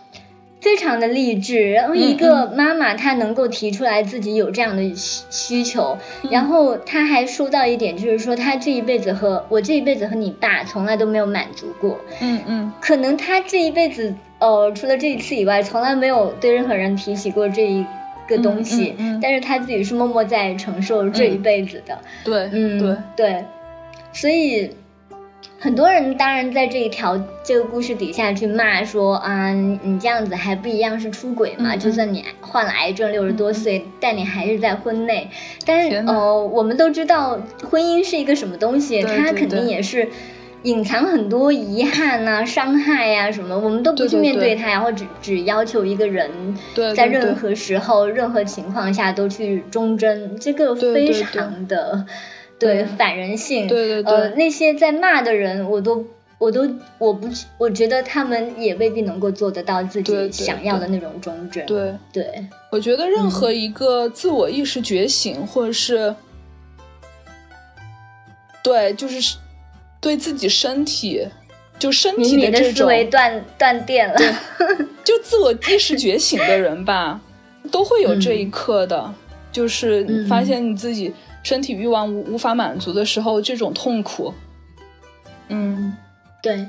[0.60, 5.96] 非常的励志，然后一个妈妈她能够提出来自己有这样的需需求，
[6.30, 17.84] 然后她还说到一点，就是说她这一辈子和我这一辈子和你爸从来都没有满足过，嗯嗯，可能她这一辈子，呃，除了这一次以外，从来没有对任何人提起过这一
[18.28, 22.96] 个东西，但是她自己是默默在承受这一辈子的，对，嗯对。
[23.16, 23.44] 对，
[24.12, 24.70] 所以。
[25.62, 31.76] 很多人当然在这一条这个故事底下去骂说啊，你这样子还不一样是出轨嘛？
[31.76, 35.28] 就算你患了癌症，六十多岁，但你还是在婚内。
[35.66, 37.38] 但是呃，我们都知道
[37.70, 40.08] 婚姻是一个什么东西，它肯定也是
[40.62, 46.30] 隐藏很多遗憾呐、伤害呀什么，我们都不去面对它，然后只只要求一个人
[46.96, 52.06] 在任何时候、任何情况下都去忠贞，这个非常的。
[52.60, 56.04] 对反人性，对对对，呃，那些在骂的人，我都
[56.36, 61.64] 我都我不，我觉得他们也未必能够做得到自己想要的那种忠贞。
[61.64, 66.14] 对对，我觉得任何一个自我意识觉醒，或者是
[68.62, 69.38] 对，就是
[69.98, 71.26] 对自己身体，
[71.78, 74.16] 就身体的这种思维断断电了，
[75.02, 77.18] 就自我意识觉醒的人吧，
[77.72, 79.14] 都会有这一刻的，
[79.50, 81.10] 就是发现你自己。
[81.42, 84.32] 身体欲望无无法满足的时候，这种痛苦，
[85.48, 85.96] 嗯，
[86.42, 86.66] 对。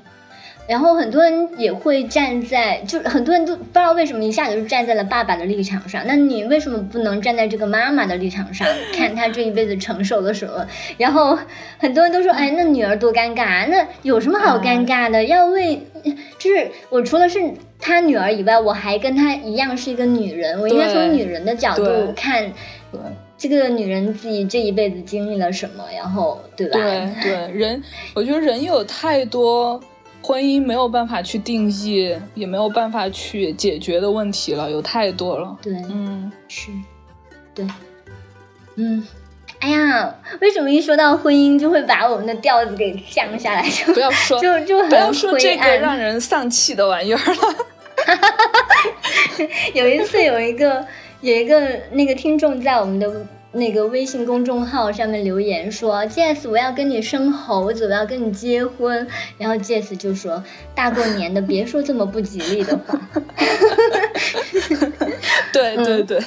[0.67, 6.03] 然后很多人也会站在，就很多人都不知道为什么一下子就站在了爸爸的立场上。
[6.05, 8.65] 那你为什么不能站在这个妈妈的立场上，
[8.95, 10.65] 看她这一辈子承受了什么？
[10.97, 11.37] 然后
[11.77, 15.25] 很多人都说，哎，那女儿多尴尬，那有什么好尴尬的？
[15.25, 15.81] 要为，
[16.37, 17.39] 就是我除了是
[17.77, 22.49] 他女儿以外，我还跟她一样是一个女人，我应该从女人的角度看。
[22.91, 23.01] 对。
[23.41, 26.77] 这个女人自己这一辈子经历了什么，然后对吧？
[26.77, 27.83] 对对，人，
[28.13, 29.81] 我觉得人有太多
[30.21, 35.57] 婚姻没有办法去定义，也没有办法去解决的问题了，有太多了。
[35.59, 36.69] 对，嗯，是，
[37.55, 37.65] 对，
[38.75, 39.03] 嗯，
[39.59, 43.67] 哎呀，为什么一说到婚姻就会把我们的调子给降下来？
[43.67, 47.55] 就不要说，就就不要说这个让人丧气的玩意儿了。
[49.73, 50.85] 有一次，有一个。
[51.21, 59.07] 有一个那个听众在我们的那个微信公众号上面留言说：“Jess，我要跟你生猴子，我要跟你结婚。”
[59.37, 60.43] 然后 Jess 就说
[60.73, 62.99] ：“大过年的，别说这么不吉利的话。
[65.53, 66.19] ”对对对，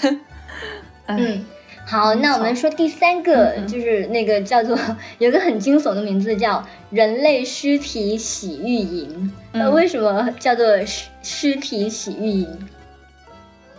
[1.06, 1.44] 嗯，
[1.86, 4.78] 好，那我们说第三个，就是那个叫做
[5.18, 9.32] 有个很惊悚的名字叫“人类尸体洗浴营”。
[9.52, 12.68] 呃，为什么叫做尸尸体洗浴营？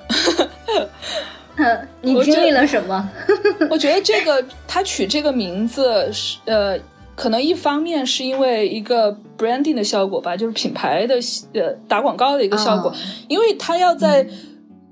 [2.02, 3.10] 你经历了什么？
[3.72, 6.78] 我觉得这个他取这个名字是呃，
[7.16, 11.16] 可能一方面是因为一个 branding 的效果吧，就是品牌的
[11.54, 12.96] 呃打广告的一个效果，哦
[13.30, 14.28] 因为他要在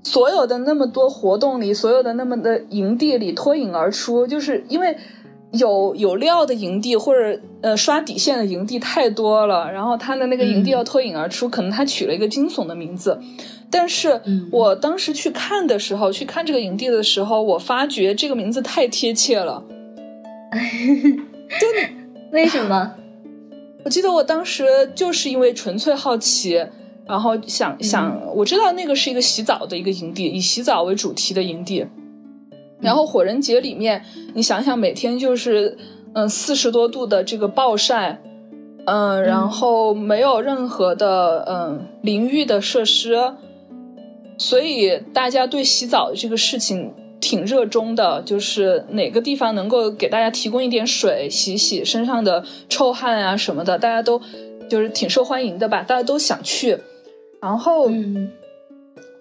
[0.02, 4.96] 所有的那么多活动里，所有的那么的营地里脱颖而出，就是因为
[5.52, 13.20] 有有料的营地或者呃刷底线的营地太多了，然后他的那个营地嗯要脱颖而出，可能他取了一个惊悚的名字。
[13.76, 19.64] 但是嗯我当时去看的时候，去看这个营地的时候，我发觉这个名字太贴切了。
[22.30, 22.94] 为什么？
[23.84, 24.64] 我记得我当时
[24.94, 26.64] 就是因为纯粹好奇，
[27.04, 31.84] 然后想想，我知道那个是一个洗澡的一个营地，以洗澡为主题的营地。
[32.80, 34.04] 然后火人节里面，
[34.34, 35.76] 你想想，每天就是
[36.14, 38.20] 嗯四十多度的这个暴晒，
[38.84, 43.34] 嗯，然后没有任何的嗯淋浴的设施，
[44.38, 54.20] 所以大家对洗澡的这个事情挺热衷的，就是哪个地方能够给大家提供一点水洗洗身上的臭汗啊什么的，大家都
[54.68, 56.78] 就是挺受欢迎的吧，大家都想去。
[57.40, 58.30] 然后嗯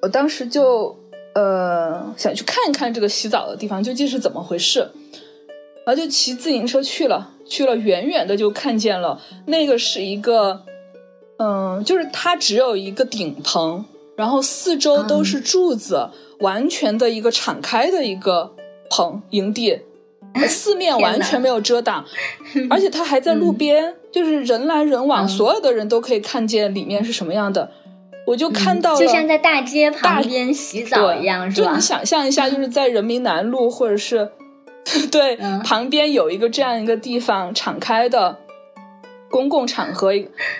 [0.01, 0.97] 我当时就
[1.35, 4.79] 呃想去看一看这个洗澡的地方究竟是怎么回事，
[5.85, 10.61] 然后就骑自行车去了，去了远远的就看见了那个是一个，
[11.37, 13.85] 嗯、就是它只有一个顶棚，
[14.15, 16.09] 然后四周都是柱子，
[16.39, 18.53] 完全的一个敞开的一个
[18.89, 19.81] 棚营地。
[20.47, 22.03] 四面完全没有遮挡，
[22.67, 27.69] 而且它还在路边，就是人来人往，嗯所有的人都可以看见里面是什么样的。
[28.25, 31.81] 我就看到了，嗯就像在大街旁边洗澡一样，是吧就你？
[31.81, 34.31] 想象一下，就是在人民南路或者是
[35.11, 38.39] 对、嗯旁边有一个这样一个地方敞开的
[39.29, 40.13] 公共场合，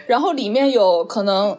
[0.06, 1.58] 然后里面有可能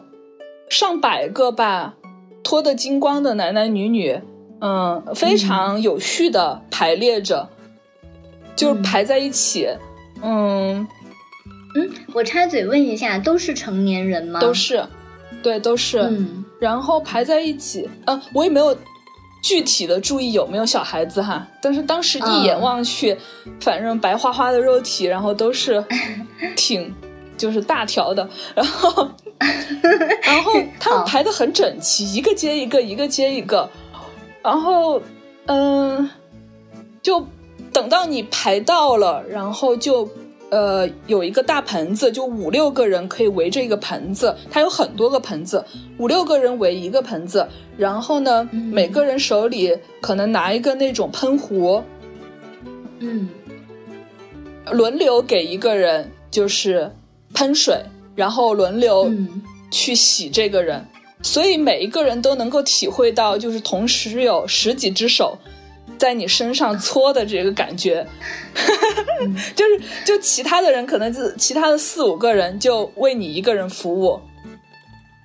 [0.69, 1.95] 上百个吧
[2.43, 4.19] 脱得精光的男男女女，
[4.61, 7.49] 嗯，非常有序的排列着，
[8.55, 8.81] 就是嗯。
[8.81, 9.67] 排在一起，
[10.21, 10.87] 嗯，
[11.75, 14.39] 嗯，我插嘴问一下，都是成年人吗？
[14.39, 14.85] 都是，
[15.41, 16.45] 对，都是，嗯。
[16.59, 18.75] 然后排在一起，呃，我也没有
[19.43, 22.61] 具体的注意有没有小孩子哈，但是当时一眼嗯。
[22.61, 23.17] 望去，
[23.59, 25.83] 反正白花花的肉体，然后都是
[26.55, 26.93] 挺
[27.37, 29.09] 就是大条的，然后
[30.23, 33.69] 然后 他们排的很整齐，一个接一个，一个接一个，
[34.41, 35.01] 然后
[35.45, 36.09] 嗯、
[37.01, 37.25] 就
[37.71, 40.09] 等到你排到了，然后就。
[40.51, 45.65] 呃，有一个大盆子，就五六个人可以围着一个盆子，它有很多个盆子，
[45.97, 48.61] 五六个人围一个盆子，然后呢，嗯。
[48.71, 51.83] 每个人手里可能拿一个那种喷壶，
[52.99, 53.27] 嗯。
[54.71, 56.95] 轮流给一个人就是
[57.33, 57.83] 喷水，
[58.15, 59.41] 然后轮流嗯。
[59.71, 60.85] 去洗这个人，
[61.21, 65.37] 所以每一个人都能够体会到，就是同时有十几只手
[65.97, 68.07] 在你身上搓的这个感觉，
[69.21, 69.35] 嗯。
[69.53, 74.21] 就是就其他的人可能就其他的四五个人就为你一个人服务，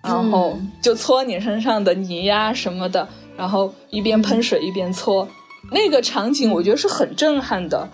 [0.02, 0.72] 然后嗯。
[0.82, 5.28] 就搓你身上的泥呀什么的，然后一边喷水一边搓，
[5.70, 7.88] 那个场景我觉得是很震撼的，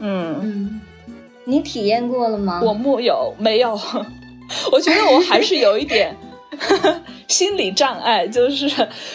[0.00, 0.38] 嗯。
[0.40, 0.80] 嗯，
[1.44, 2.62] 你体验过了吗？
[2.64, 3.78] 我木有没有，
[4.72, 6.16] 我觉得我还是有一点
[7.28, 8.68] 心理障碍，就是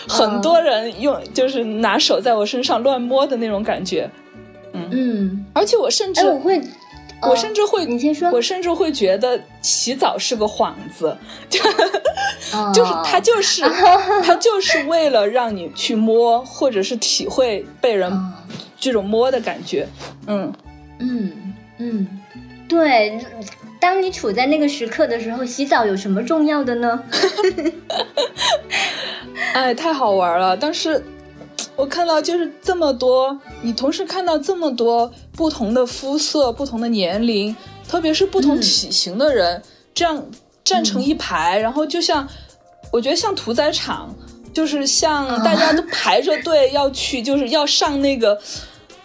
[0.07, 4.09] 很多人用就是拿手在我身上乱摸的那种感觉，
[4.73, 4.87] 嗯。
[4.91, 6.61] 嗯，而且我甚至、哎，我会，
[7.23, 8.29] 我呃甚至会你先说。
[8.31, 11.17] 我甚至会觉得洗澡是个幌子，
[12.53, 12.71] 哦。
[12.73, 13.61] 就是他就是
[14.23, 18.33] 它就是为了让你去摸，或者是体会被人哦。
[18.79, 19.87] 这种摸的感觉，
[20.27, 20.53] 嗯。
[20.99, 22.07] 嗯嗯，
[22.69, 23.19] 对。
[23.83, 27.03] 当你处在那个时刻的时候，洗澡有什么重要的呢？
[29.53, 30.55] 哎，太好玩了！
[30.55, 31.03] 但是
[31.75, 37.53] 我看到就是这么多，你同时看到这么多不同的肤色、不同的年龄，
[37.85, 39.61] 特别是不同嗯体型的人，
[39.93, 40.25] 这样
[40.63, 42.25] 站成一排，然后就像
[42.89, 44.15] 我觉得像屠宰场，
[44.53, 48.39] 就是像大家都排着队要去，就是要上那个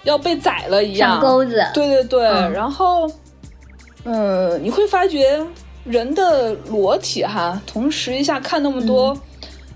[0.05, 1.21] 要被宰了一样上。
[1.21, 1.61] 钩子。
[1.75, 3.11] 对对对，嗯然后，
[4.11, 5.39] 嗯、你会发觉
[5.85, 9.21] 人的裸体哈，同时一下看那么多，嗯。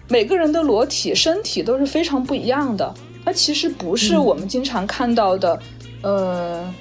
[0.09, 2.95] 每个人的裸体身体都是非常不一样的。
[3.25, 5.59] 它其实不是嗯我们经常看到的，
[6.03, 6.75] 呃，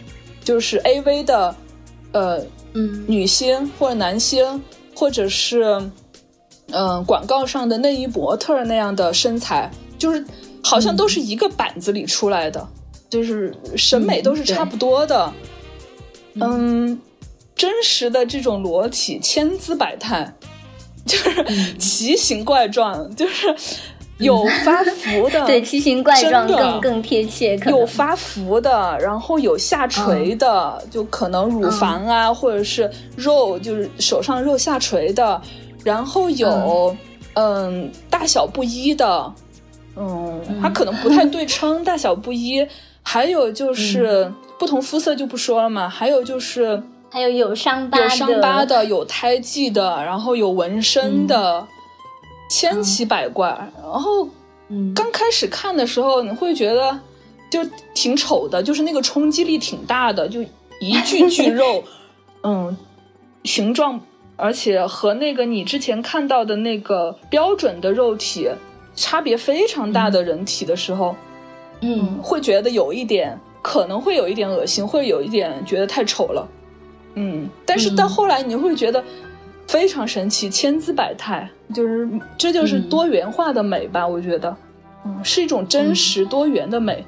[0.44, 1.56] 就是 A V 的，
[2.14, 2.42] 呃，
[2.74, 3.04] 嗯。
[3.08, 4.62] 女星或者男星，
[4.96, 5.64] 或者是
[6.72, 10.26] 嗯、呃广告上的内衣模特儿那样的身材，就是
[10.64, 12.66] 好像都是一个板子里出来的，
[13.10, 15.34] 就是审美都是差不多的。
[16.36, 16.98] 嗯
[17.56, 20.34] 真实的这种裸体千姿百态，
[21.06, 23.54] 就是奇形怪状，就是
[24.18, 35.42] 有发福的， 对，奇形怪状更更贴切，有发福的，然后有下垂的，就可能乳房啊，或者是肉，就是手上肉下垂的，
[35.84, 36.96] 然后有
[37.34, 37.92] 嗯。
[38.10, 39.34] 大小不一的，
[39.96, 42.64] 嗯，它可能不太对称，大小不一，
[43.02, 51.68] 还有就是不同肤色就不说了嘛，还有就是还有有伤疤的，有伤疤的，有胎记的，然后有纹身的，
[52.50, 53.50] 千奇百怪。
[53.84, 54.28] 然后
[54.70, 56.98] 嗯，刚开始看的时候，你会觉得
[57.50, 57.60] 就
[57.94, 60.42] 挺丑的，就是那个冲击力挺大的，就
[60.80, 61.84] 一具 具肉，
[62.44, 62.78] 嗯，
[63.44, 64.00] 形状，
[64.38, 68.50] 而且和那个你之前看到的那个标准的肉体
[68.96, 71.14] 差别非常大的人体的时候，
[71.82, 76.48] 嗯会觉得有一点，可能会有一点恶心，会有一点觉得太丑了，
[77.16, 79.04] 嗯，但是到嗯后来你会觉得
[79.68, 82.08] 非常神奇，千姿百态，就是
[82.38, 82.90] 这就是嗯。
[82.90, 84.56] 多元化的美吧，我觉得，
[85.06, 87.06] 嗯，是一种真实多元的美，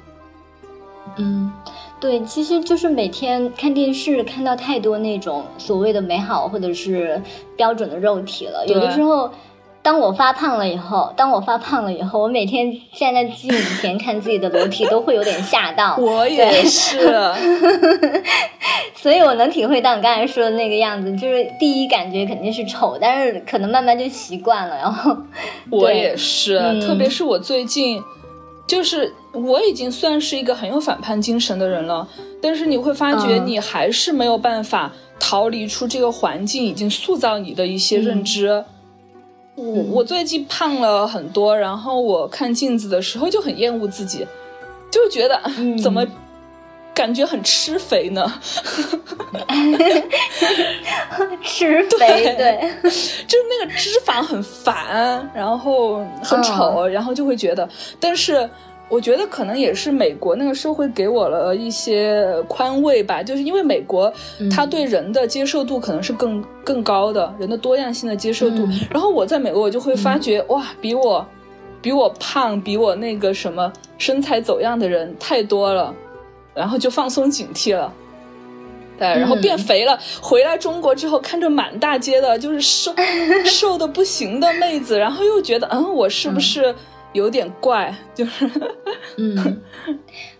[1.16, 1.50] 嗯，
[2.00, 7.20] 对，其实就是每天看电视看到太多那种所谓的美好或者是
[7.56, 9.30] 标准的肉体了，有的时候。
[9.84, 15.94] 当我发胖了以后，当我发胖了以后，我每天站在镜子前看自己的裸体，都会有点吓到。
[16.00, 17.12] 我也是，
[18.96, 25.14] 所以我能体会到你刚才说的那个样子，就是第一感觉肯定是丑，但是可能慢慢就习惯了，然后
[25.68, 26.80] 我也是，嗯。
[26.80, 28.02] 特别是我最近，
[28.66, 32.08] 就是我已经算是一个很有反叛精神的人了，
[32.40, 33.46] 但是你会发觉嗯。
[33.46, 38.64] 你还是没有办法逃离出这个环境已经塑造你的一些认知。
[39.54, 44.26] 我我最近胖了很多，然后我看镜子的时候就很厌恶自己，
[44.90, 45.76] 就觉得、嗯。
[45.78, 46.04] 怎么
[46.94, 48.32] 感觉很吃肥呢？
[51.42, 52.70] 吃肥， 对，
[53.26, 57.68] 就是那个脂肪很烦，然后很丑，然后就会觉得，
[58.00, 58.48] 但是
[58.88, 64.12] 我觉得可能也是美国那个社会给我了一些宽慰吧，就是因为美国
[64.50, 68.66] 它对人的接受度可能是更更高的，人的多样性的接受度。
[68.66, 71.26] 嗯然后我在美国，我就会发觉、哇，比我
[71.82, 75.92] 比我胖，比我那个什么身材走样的人太多了，
[76.54, 77.92] 然后就放松警惕了。
[78.96, 79.98] 对，然后变肥了。
[80.20, 82.94] 回来中国之后，看着满大街的就是瘦
[83.44, 86.72] 瘦的不行的妹子，然后又觉得，嗯，我是不是
[87.14, 87.94] 有点怪？
[88.14, 88.46] 就是，
[89.16, 89.62] 嗯，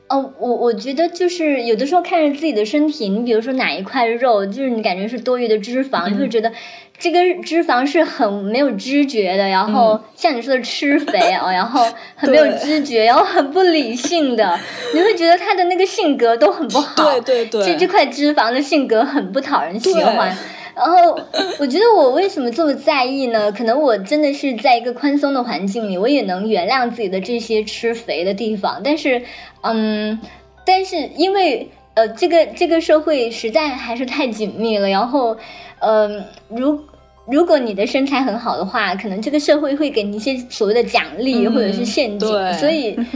[0.09, 6.53] 哦，我我觉得就是有的时候看着自己的身体，你比如说哪一块肉，就是你感觉是多余的脂肪，就会觉得
[6.99, 11.83] 这个脂肪是很没有知觉的，然后像你说的吃肥哦、 然后
[12.14, 14.59] 很没有知觉，然后很不理性的，
[14.93, 17.11] 你会觉得他的那个性格都很不好。
[17.12, 20.37] 对对对这这块脂肪的性格很不讨人喜对欢。
[20.77, 21.18] 然后
[21.59, 23.51] 我觉得我为什么这么在意呢？
[23.53, 28.81] 可能我真的是在一个宽松的环境里，我也能原谅自己的这些吃肥的地方。
[28.85, 29.22] 但是，
[29.62, 30.18] 嗯，
[30.66, 34.89] 但是因为呃，这个这个社会实在还是太紧密了。
[34.89, 35.37] 然后，
[35.81, 36.79] 嗯、如
[37.27, 42.97] 如果你的身材很好的话，可能这个社会会给你一些所谓的奖励嗯或者是陷阱，对所以。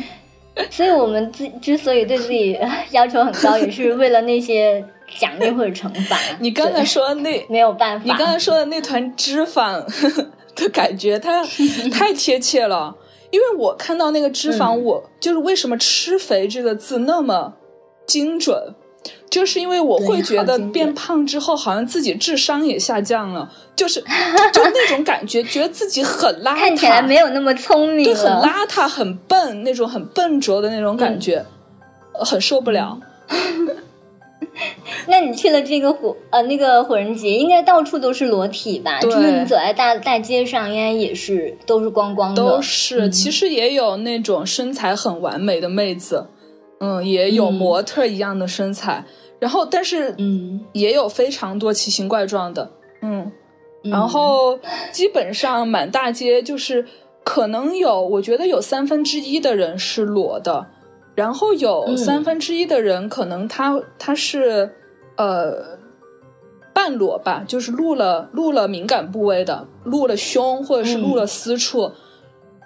[0.71, 4.85] 所以我们之之所以对自己呃 要求很高，也是为了那些
[5.19, 6.19] 奖励或者惩罚。
[6.41, 9.83] 你刚才说的那，没有办法，你刚才说的那团脂肪
[10.57, 11.45] 的感觉，它
[11.93, 12.95] 太贴切了。
[13.31, 17.53] 因为我看到那个脂肪，嗯我就是为什么“吃肥”这个字那么
[18.07, 18.75] 精准，
[19.29, 28.33] 就是因为我会觉得变胖之后，好像自己智商也下降了，就是就那种感觉，觉得自己很邋遢，看起来没有那么聪明对，很。
[28.33, 31.45] 邋遢、很笨那种很笨拙的那种感觉，
[32.19, 32.99] 呃很受不了。
[35.07, 39.01] 那你去了这个火呃那个火人节，应该到处都是裸体吧？
[39.01, 42.43] 就是你走在大大街上，应该也是都是光光的。
[42.43, 43.11] 都是，嗯。
[43.11, 46.27] 其实也有那种身材很完美的妹子，
[46.81, 47.55] 嗯，也有嗯。
[47.55, 49.05] 模特一样的身材，
[49.39, 52.71] 然后但是嗯，也有非常多奇形怪状的，
[53.03, 53.31] 嗯，
[53.85, 53.91] 嗯。
[53.91, 54.59] 然后
[54.93, 56.87] 基本上满大街就是
[57.25, 60.67] 可能有，我觉得有三分之一的人是裸的，
[61.19, 64.71] 然后有嗯三分之一的人可能他他是
[65.17, 65.77] 呃
[66.73, 71.91] 半裸吧，就是露了露了敏感部位的，露了胸或者是露了私处。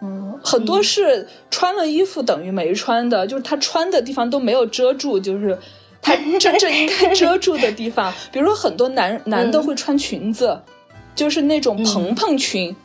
[0.02, 5.56] 嗯，很多是穿了衣服等于没穿的，就是他穿的地方都没有遮住，就是
[6.02, 8.12] 他 真正应该遮住的地方。
[8.30, 10.60] 比如说很多男男的会穿裙子，
[11.14, 12.76] 就是那种蓬蓬裙，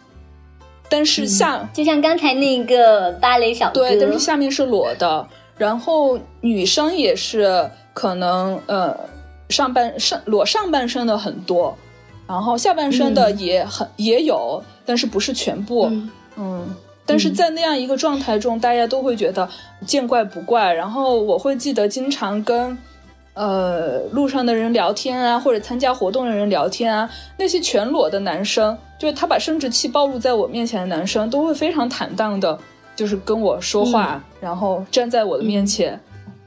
[0.88, 5.28] 但是下、就像刚才那个芭蕾小哥，对，但是下面是裸的。
[5.58, 8.96] 然后女生也是可能呃
[9.50, 11.76] 上半上裸上半身的很多，
[12.28, 15.88] 然后下半身的也很、也有，但是不是全部。
[15.88, 19.50] 嗯嗯，但是在那样一个状态中，大家都会觉得
[19.86, 20.72] 见怪不怪。
[20.72, 22.78] 然后我会记得经常跟
[23.34, 32.60] 呃路上的人聊天啊，或者参加活动的人聊天啊，那些全裸的男生，就是他把生殖器暴露在我面前的男生，都会非常坦荡的，
[32.98, 35.98] 就是跟我说话，然后站在我的面前，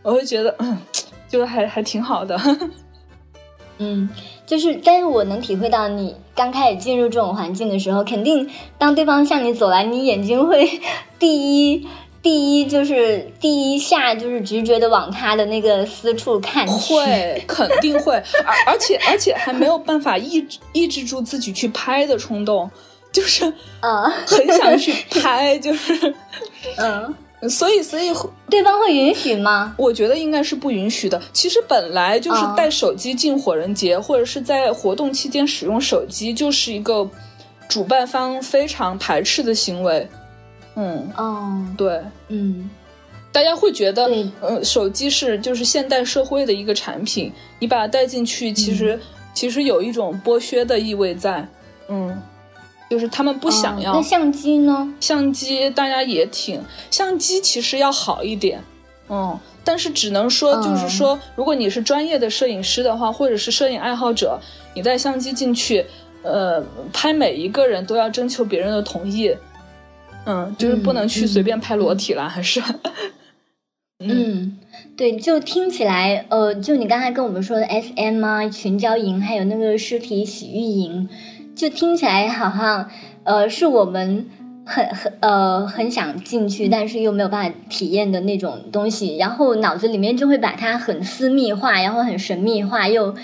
[0.02, 0.76] 我会觉得，嗯，
[1.30, 2.38] 就是还还挺好的。
[3.78, 4.10] 嗯，
[4.44, 10.68] 就是，但是我能体会到你刚开始进入这种环境的时候，肯定当对方向你走来，你眼睛会
[11.18, 11.88] 第一
[12.20, 22.70] 第一就是第一下就是直觉的往他的那个私处看去，会，肯定会，而而且而且还没有办法抑制抑制住自己去拍的冲动，
[23.12, 23.44] 就是
[23.80, 24.10] 嗯。
[24.26, 26.14] 很想去拍，就是，
[26.76, 27.14] 嗯，
[27.48, 28.12] 所以所以
[28.48, 29.74] 对方会允许吗？
[29.76, 31.20] 我觉得应该是不允许的。
[31.32, 37.08] 其实本来就是哦带手机进火人节，或者是在活动期间使用手机，就是一个
[37.68, 40.08] 主办方非常排斥的行为。
[40.76, 42.70] 嗯，哦，对，嗯。
[43.32, 49.00] 大家会觉得嗯，呃，手机是就是现代社会的一个产品，你把它带进去，其实、嗯。
[49.32, 51.46] 其实有一种剥削的意味在。
[51.88, 52.20] 嗯，
[52.90, 53.92] 就是他们不想要。
[53.92, 54.92] 哦那相机呢？
[55.00, 56.60] 相机大家也挺，
[56.90, 58.62] 相机其实要好一点，
[59.08, 64.38] 嗯，但是只能说嗯就是说，如果你是专业的摄影师的话，或者是摄影爱好者，
[64.74, 65.86] 你带相机进去，
[66.22, 66.62] 呃，
[66.92, 69.32] 拍每一个人都要征求别人的同意，
[70.26, 72.60] 嗯，就是不能去嗯随便拍裸体啦，还是，
[74.00, 74.58] 嗯，
[74.96, 81.08] 对，就听起来，呃，就你刚才跟我们说的 SM 啊、群交营，还有那个尸体洗浴营，
[81.60, 82.88] 就听起来好像，
[83.22, 84.24] 呃，是我们
[84.64, 93.14] 很很呃很想进去，但是又没有办法体验的那种东西，然后脑子里面就会把它很私密化，然后很神秘化，又。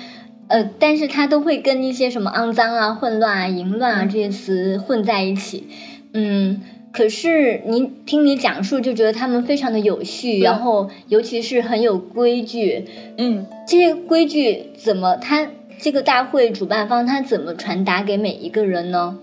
[0.49, 5.67] 呃，但是它都会跟一些什么肮脏啊、混乱啊、淫乱啊这些词混在一起，
[6.13, 6.61] 嗯，
[6.93, 12.85] 可是你听你讲述，就觉得他们非常的有序，然后尤其是很有规矩。
[13.17, 13.47] 嗯。
[13.67, 15.49] 这些规矩怎么他
[15.79, 19.19] 这个大会主办方他怎么传达给每一个人呢？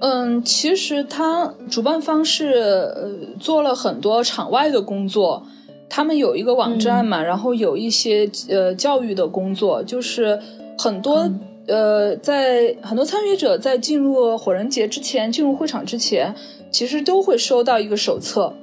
[0.00, 3.10] 嗯，其实他主办方是呃
[3.40, 5.46] 做了很多场外的工作，
[5.88, 10.40] 他们有一个网站嘛，然后有一些呃教育的工作，就是
[10.78, 11.40] 很多、嗯。
[11.68, 16.32] 呃在很多参与者在进入火人节之前，进入会场之前，
[16.70, 18.54] 其实都会收到一个手册，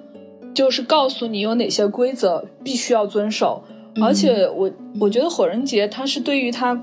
[0.54, 3.62] 就是告诉你有哪些规则必须要遵守，
[4.02, 6.82] 而且我我觉得火人节它是对于它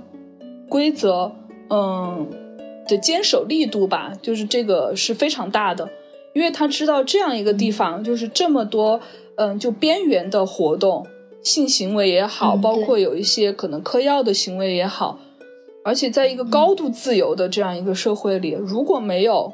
[0.71, 1.33] 规则
[1.69, 2.31] 嗯
[2.89, 5.87] 的坚守力度吧，就是这个是非常大的，
[6.33, 9.01] 因为他知道这样一个地方就是这么多
[9.35, 11.07] 嗯就边缘的活动，
[11.43, 15.19] 性行为也好，嗯包括有一些可能嗑药的行为也好，
[15.85, 19.53] 而且在一个高度自由的这样一个社会里，如果没有。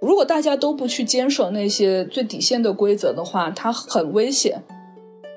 [0.00, 4.62] 如果大家都不去坚守那些最底线的规则的话，它很危险，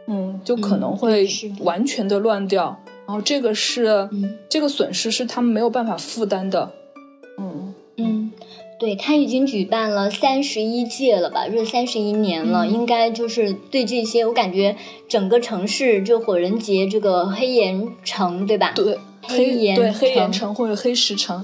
[0.08, 1.26] 嗯，就可能嗯会
[1.62, 2.78] 完全的乱掉。
[3.08, 4.38] 然后这个是、嗯。
[4.50, 6.72] 这个损失是他们没有办法负担的，
[7.40, 7.74] 嗯。
[8.00, 8.32] 嗯，
[8.80, 12.72] 对他已经举办了三十一届了吧，这三十一年了，嗯。
[12.72, 14.76] 应该就是对这些，我感觉
[15.08, 18.74] 整个城市就火人节这个黑岩城，对吧？
[18.76, 21.44] 对，黑黑岩对黑岩城城或者黑石城，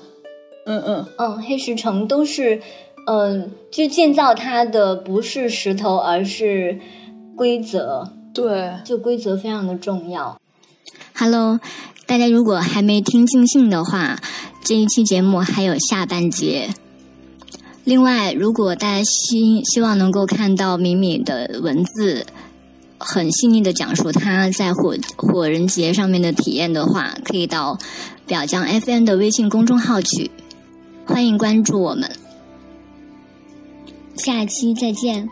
[0.68, 2.62] 嗯嗯，嗯，黑石城都是，
[3.08, 6.80] 嗯、就建造它的不是石头，而是
[7.36, 10.38] 规则，对，就规则非常的重要。
[11.24, 11.62] Hello，
[12.06, 14.20] 大家如果还没听尽兴的话，
[14.62, 16.72] 这一期节目还有下半节。
[17.86, 22.26] 另外，如果大家希希望能够看到米米的文字，
[22.98, 27.78] 很细腻的讲述他在火火人节上面的体验的话，可以到
[28.28, 30.30] 表匠 FM 的微信公众号去，
[31.06, 32.12] 欢迎关注我们。
[34.18, 35.30] 下期再见。